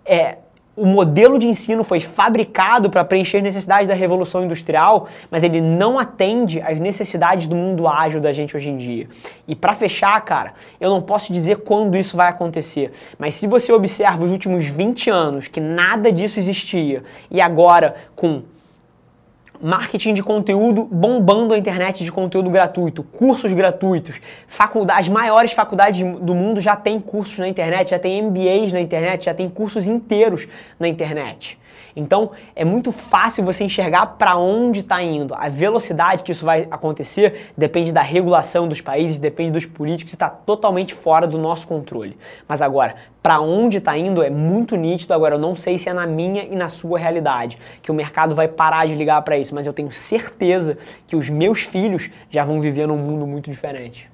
É, 0.05 0.37
o 0.75 0.85
modelo 0.85 1.37
de 1.37 1.47
ensino 1.47 1.83
foi 1.83 1.99
fabricado 1.99 2.89
para 2.89 3.03
preencher 3.03 3.37
as 3.37 3.43
necessidades 3.43 3.87
da 3.87 3.93
revolução 3.93 4.43
industrial, 4.43 5.07
mas 5.29 5.43
ele 5.43 5.59
não 5.59 5.99
atende 5.99 6.61
às 6.61 6.79
necessidades 6.79 7.47
do 7.47 7.55
mundo 7.55 7.87
ágil 7.87 8.21
da 8.21 8.31
gente 8.31 8.55
hoje 8.55 8.69
em 8.69 8.77
dia. 8.77 9.07
E 9.47 9.55
para 9.55 9.75
fechar, 9.75 10.19
cara, 10.21 10.53
eu 10.79 10.89
não 10.89 11.01
posso 11.01 11.33
dizer 11.33 11.57
quando 11.57 11.97
isso 11.97 12.15
vai 12.15 12.29
acontecer, 12.29 12.91
mas 13.19 13.33
se 13.33 13.47
você 13.47 13.73
observa 13.73 14.23
os 14.23 14.31
últimos 14.31 14.65
20 14.65 15.09
anos 15.09 15.47
que 15.47 15.59
nada 15.59 16.11
disso 16.11 16.39
existia 16.39 17.03
e 17.29 17.41
agora 17.41 17.95
com 18.15 18.43
marketing 19.61 20.13
de 20.13 20.23
conteúdo 20.23 20.83
bombando 20.83 21.53
a 21.53 21.57
internet 21.57 22.03
de 22.03 22.11
conteúdo 22.11 22.49
gratuito, 22.49 23.03
cursos 23.03 23.53
gratuitos, 23.53 24.19
faculdades, 24.47 25.07
as 25.07 25.09
maiores 25.09 25.51
faculdades 25.51 26.01
do 26.19 26.33
mundo 26.33 26.59
já 26.59 26.75
têm 26.75 26.99
cursos 26.99 27.37
na 27.37 27.47
internet, 27.47 27.91
já 27.91 27.99
tem 27.99 28.21
MBAs 28.21 28.73
na 28.73 28.81
internet, 28.81 29.25
já 29.25 29.33
tem 29.33 29.49
cursos 29.49 29.87
inteiros 29.87 30.47
na 30.79 30.87
internet. 30.87 31.60
Então 31.95 32.31
é 32.55 32.63
muito 32.63 32.91
fácil 32.91 33.43
você 33.43 33.63
enxergar 33.63 34.05
para 34.05 34.35
onde 34.35 34.81
está 34.81 35.01
indo. 35.01 35.33
A 35.35 35.49
velocidade 35.49 36.23
que 36.23 36.31
isso 36.31 36.45
vai 36.45 36.67
acontecer 36.71 37.51
depende 37.57 37.91
da 37.91 38.01
regulação 38.01 38.67
dos 38.67 38.81
países, 38.81 39.19
depende 39.19 39.51
dos 39.51 39.65
políticos, 39.65 40.13
está 40.13 40.29
totalmente 40.29 40.93
fora 40.93 41.27
do 41.27 41.37
nosso 41.37 41.67
controle. 41.67 42.17
Mas 42.47 42.61
agora, 42.61 42.95
para 43.21 43.39
onde 43.39 43.77
está 43.77 43.97
indo 43.97 44.23
é 44.23 44.29
muito 44.29 44.75
nítido. 44.75 45.13
Agora, 45.13 45.35
eu 45.35 45.39
não 45.39 45.55
sei 45.55 45.77
se 45.77 45.89
é 45.89 45.93
na 45.93 46.07
minha 46.07 46.43
e 46.43 46.55
na 46.55 46.69
sua 46.69 46.97
realidade 46.97 47.57
que 47.81 47.91
o 47.91 47.93
mercado 47.93 48.33
vai 48.33 48.47
parar 48.47 48.87
de 48.87 48.95
ligar 48.95 49.21
para 49.21 49.37
isso, 49.37 49.53
mas 49.53 49.67
eu 49.67 49.73
tenho 49.73 49.91
certeza 49.91 50.77
que 51.07 51.15
os 51.15 51.29
meus 51.29 51.61
filhos 51.61 52.09
já 52.29 52.43
vão 52.43 52.59
viver 52.59 52.87
num 52.87 52.97
mundo 52.97 53.27
muito 53.27 53.49
diferente. 53.49 54.09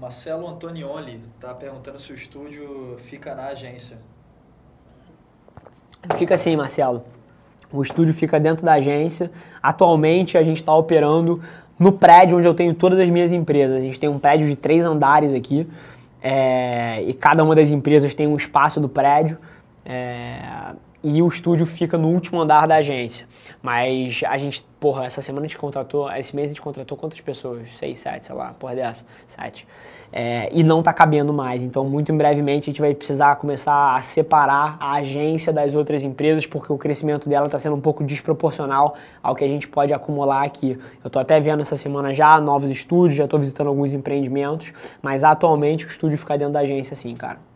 Marcelo 0.00 0.48
Antonioli 0.48 1.22
está 1.36 1.54
perguntando 1.54 1.96
se 2.00 2.10
o 2.10 2.14
estúdio 2.14 2.96
fica 3.04 3.36
na 3.36 3.46
agência. 3.46 3.98
Fica 6.16 6.34
assim, 6.34 6.56
Marcelo. 6.56 7.02
O 7.72 7.80
estúdio 7.82 8.12
fica 8.12 8.38
dentro 8.38 8.64
da 8.64 8.74
agência. 8.74 9.30
Atualmente 9.62 10.36
a 10.36 10.42
gente 10.42 10.58
está 10.58 10.74
operando 10.74 11.40
no 11.78 11.92
prédio 11.92 12.38
onde 12.38 12.46
eu 12.46 12.54
tenho 12.54 12.74
todas 12.74 13.00
as 13.00 13.08
minhas 13.08 13.32
empresas. 13.32 13.76
A 13.76 13.80
gente 13.80 13.98
tem 13.98 14.08
um 14.08 14.18
prédio 14.18 14.46
de 14.46 14.56
três 14.56 14.84
andares 14.84 15.32
aqui 15.32 15.66
é, 16.22 17.02
e 17.02 17.12
cada 17.12 17.42
uma 17.42 17.54
das 17.54 17.70
empresas 17.70 18.14
tem 18.14 18.26
um 18.26 18.36
espaço 18.36 18.80
do 18.80 18.88
prédio. 18.88 19.38
É, 19.84 20.74
e 21.02 21.20
o 21.20 21.28
estúdio 21.28 21.66
fica 21.66 21.98
no 21.98 22.08
último 22.08 22.40
andar 22.40 22.66
da 22.66 22.76
agência. 22.76 23.26
Mas 23.60 24.20
a 24.26 24.38
gente, 24.38 24.66
porra, 24.78 25.04
essa 25.04 25.20
semana 25.20 25.46
a 25.46 25.48
gente 25.48 25.58
contratou, 25.58 26.10
esse 26.12 26.34
mês 26.34 26.46
a 26.46 26.48
gente 26.50 26.62
contratou 26.62 26.96
quantas 26.96 27.20
pessoas? 27.20 27.68
Seis, 27.76 27.98
sete, 27.98 28.26
sei 28.26 28.34
lá, 28.34 28.54
porra 28.58 28.74
dessa, 28.74 29.04
sete. 29.26 29.66
É, 30.12 30.50
e 30.52 30.62
não 30.62 30.82
tá 30.82 30.92
cabendo 30.92 31.32
mais. 31.32 31.62
Então, 31.62 31.84
muito 31.84 32.12
em 32.12 32.16
brevemente, 32.16 32.68
a 32.68 32.72
gente 32.72 32.80
vai 32.80 32.94
precisar 32.94 33.36
começar 33.36 33.96
a 33.96 34.02
separar 34.02 34.76
a 34.78 34.94
agência 34.94 35.52
das 35.52 35.74
outras 35.74 36.04
empresas, 36.04 36.46
porque 36.46 36.72
o 36.72 36.76
crescimento 36.76 37.28
dela 37.28 37.46
está 37.46 37.58
sendo 37.58 37.76
um 37.76 37.80
pouco 37.80 38.04
desproporcional 38.04 38.94
ao 39.22 39.34
que 39.34 39.42
a 39.42 39.48
gente 39.48 39.66
pode 39.66 39.92
acumular 39.92 40.44
aqui. 40.44 40.78
Eu 41.02 41.08
tô 41.08 41.18
até 41.18 41.40
vendo 41.40 41.62
essa 41.62 41.76
semana 41.76 42.12
já 42.12 42.40
novos 42.40 42.70
estúdios, 42.70 43.16
já 43.16 43.24
estou 43.24 43.38
visitando 43.38 43.68
alguns 43.68 43.94
empreendimentos, 43.94 44.72
mas 45.00 45.24
atualmente 45.24 45.86
o 45.86 45.88
estúdio 45.88 46.18
fica 46.18 46.36
dentro 46.36 46.52
da 46.52 46.60
agência, 46.60 46.94
sim, 46.94 47.14
cara. 47.14 47.51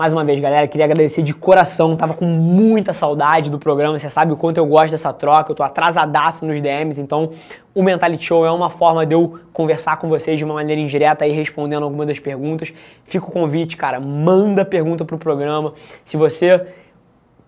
Mais 0.00 0.14
uma 0.14 0.24
vez, 0.24 0.40
galera, 0.40 0.66
queria 0.66 0.86
agradecer 0.86 1.22
de 1.22 1.34
coração. 1.34 1.94
Tava 1.94 2.14
com 2.14 2.24
muita 2.24 2.90
saudade 2.90 3.50
do 3.50 3.58
programa. 3.58 3.98
Você 3.98 4.08
sabe 4.08 4.32
o 4.32 4.36
quanto 4.38 4.56
eu 4.56 4.64
gosto 4.64 4.92
dessa 4.92 5.12
troca. 5.12 5.52
Eu 5.52 5.54
tô 5.54 5.62
atrasadaço 5.62 6.46
nos 6.46 6.58
DMs, 6.58 6.98
então 6.98 7.28
o 7.74 7.82
Mentality 7.82 8.24
Show 8.24 8.46
é 8.46 8.50
uma 8.50 8.70
forma 8.70 9.04
de 9.04 9.14
eu 9.14 9.38
conversar 9.52 9.98
com 9.98 10.08
vocês 10.08 10.38
de 10.38 10.44
uma 10.46 10.54
maneira 10.54 10.80
indireta 10.80 11.26
e 11.26 11.32
respondendo 11.32 11.82
algumas 11.82 12.06
das 12.06 12.18
perguntas. 12.18 12.72
Fica 13.04 13.26
o 13.26 13.30
convite, 13.30 13.76
cara. 13.76 14.00
Manda 14.00 14.64
pergunta 14.64 15.04
pro 15.04 15.18
programa. 15.18 15.74
Se 16.02 16.16
você 16.16 16.66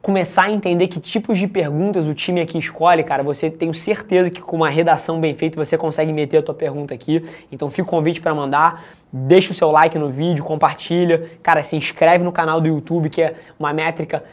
começar 0.03 0.43
a 0.43 0.51
entender 0.51 0.89
que 0.89 0.99
tipos 0.99 1.39
de 1.39 1.47
perguntas 1.47 2.07
o 2.07 2.13
time 2.13 2.41
aqui 2.41 2.59
escolhe, 2.59 3.05
cara, 3.05 3.23
você 3.23 3.49
tenho 3.49 3.73
certeza 3.73 4.31
que 4.31 4.43
com 4.43 4.57
uma 4.57 4.69
redação 4.69 5.21
bem 5.21 5.33
feita 5.33 5.57
você 5.57 5.79
consegue 5.79 6.13
meter 6.13 6.39
a 6.39 6.43
tua 6.43 6.55
pergunta 6.55 6.93
aqui. 6.93 7.25
Então 7.53 7.71
fica 7.71 7.85
o 7.85 7.91
convite 7.91 8.21
para 8.21 8.35
mandar. 8.35 8.85
Deixa 9.13 9.53
o 9.53 9.55
seu 9.55 9.71
like 9.71 9.97
no 9.97 10.11
vídeo, 10.11 10.43
compartilha. 10.43 11.23
Cara, 11.41 11.63
se 11.63 11.77
inscreve 11.77 12.25
no 12.25 12.33
canal 12.33 12.61
do 12.61 12.67
YouTube, 12.67 13.09
que 13.09 13.23
é 13.23 13.37
uma 13.59 13.73
métrica 13.73 14.25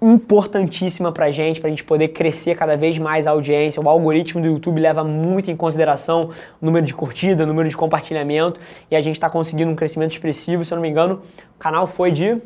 importantíssima 0.00 1.12
pra 1.12 1.30
gente, 1.30 1.60
pra 1.60 1.70
gente 1.70 1.84
poder 1.84 2.08
crescer 2.08 2.56
cada 2.56 2.76
vez 2.76 2.98
mais 2.98 3.28
a 3.28 3.30
audiência. 3.30 3.80
O 3.80 3.88
algoritmo 3.88 4.40
do 4.40 4.48
YouTube 4.48 4.80
leva 4.80 5.04
muito 5.04 5.50
em 5.50 5.56
consideração 5.56 6.30
o 6.60 6.66
número 6.66 6.84
de 6.84 6.94
curtida, 6.94 7.44
o 7.44 7.46
número 7.46 7.68
de 7.68 7.76
compartilhamento, 7.76 8.60
e 8.90 8.96
a 8.96 9.00
gente 9.00 9.14
está 9.14 9.30
conseguindo 9.30 9.70
um 9.70 9.76
crescimento 9.76 10.12
expressivo. 10.12 10.64
Se 10.64 10.72
eu 10.72 10.76
não 10.76 10.82
me 10.82 10.88
engano, 10.88 11.20
o 11.56 11.58
canal 11.58 11.86
foi 11.86 12.10
de 12.10 12.40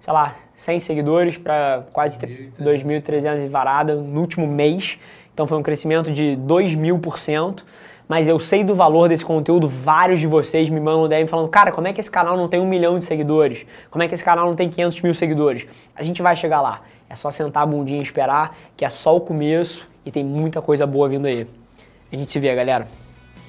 sei 0.00 0.12
lá, 0.12 0.34
100 0.54 0.80
seguidores 0.80 1.36
para 1.36 1.84
quase 1.92 2.16
2.300 2.16 3.44
e 3.44 3.48
varada 3.48 3.94
no 3.94 4.20
último 4.20 4.46
mês. 4.46 4.98
Então 5.32 5.46
foi 5.46 5.58
um 5.58 5.62
crescimento 5.62 6.10
de 6.10 6.36
2 6.36 6.74
mil 6.74 6.98
por 6.98 7.18
cento. 7.18 7.64
Mas 8.08 8.26
eu 8.26 8.38
sei 8.38 8.64
do 8.64 8.74
valor 8.74 9.06
desse 9.08 9.24
conteúdo, 9.24 9.68
vários 9.68 10.18
de 10.18 10.26
vocês 10.26 10.70
me 10.70 10.80
mandam 10.80 11.06
DM 11.06 11.28
falando, 11.28 11.48
cara, 11.50 11.70
como 11.70 11.86
é 11.86 11.92
que 11.92 12.00
esse 12.00 12.10
canal 12.10 12.38
não 12.38 12.48
tem 12.48 12.58
um 12.58 12.66
milhão 12.66 12.98
de 12.98 13.04
seguidores? 13.04 13.66
Como 13.90 14.02
é 14.02 14.08
que 14.08 14.14
esse 14.14 14.24
canal 14.24 14.46
não 14.46 14.56
tem 14.56 14.70
500 14.70 15.02
mil 15.02 15.12
seguidores? 15.12 15.66
A 15.94 16.02
gente 16.02 16.22
vai 16.22 16.34
chegar 16.34 16.62
lá. 16.62 16.80
É 17.10 17.14
só 17.14 17.30
sentar 17.30 17.64
a 17.64 17.66
bundinha 17.66 17.98
e 17.98 18.02
esperar, 18.02 18.56
que 18.76 18.84
é 18.84 18.88
só 18.88 19.14
o 19.14 19.20
começo 19.20 19.86
e 20.06 20.10
tem 20.10 20.24
muita 20.24 20.62
coisa 20.62 20.86
boa 20.86 21.06
vindo 21.06 21.26
aí. 21.26 21.46
A 22.10 22.16
gente 22.16 22.32
se 22.32 22.38
vê, 22.38 22.54
galera. 22.54 22.88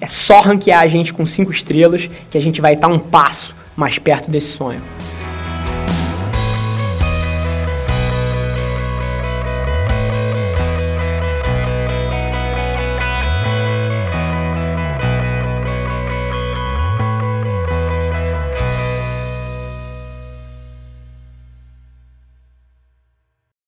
É 0.00 0.06
só 0.06 0.40
ranquear 0.40 0.80
a 0.80 0.86
gente 0.86 1.12
com 1.12 1.26
cinco 1.26 1.52
estrelas 1.52 2.08
que 2.30 2.38
a 2.38 2.40
gente 2.40 2.60
vai 2.60 2.74
estar 2.74 2.88
um 2.88 2.98
passo 2.98 3.54
mais 3.76 3.98
perto 3.98 4.30
desse 4.30 4.56
sonho. 4.56 4.80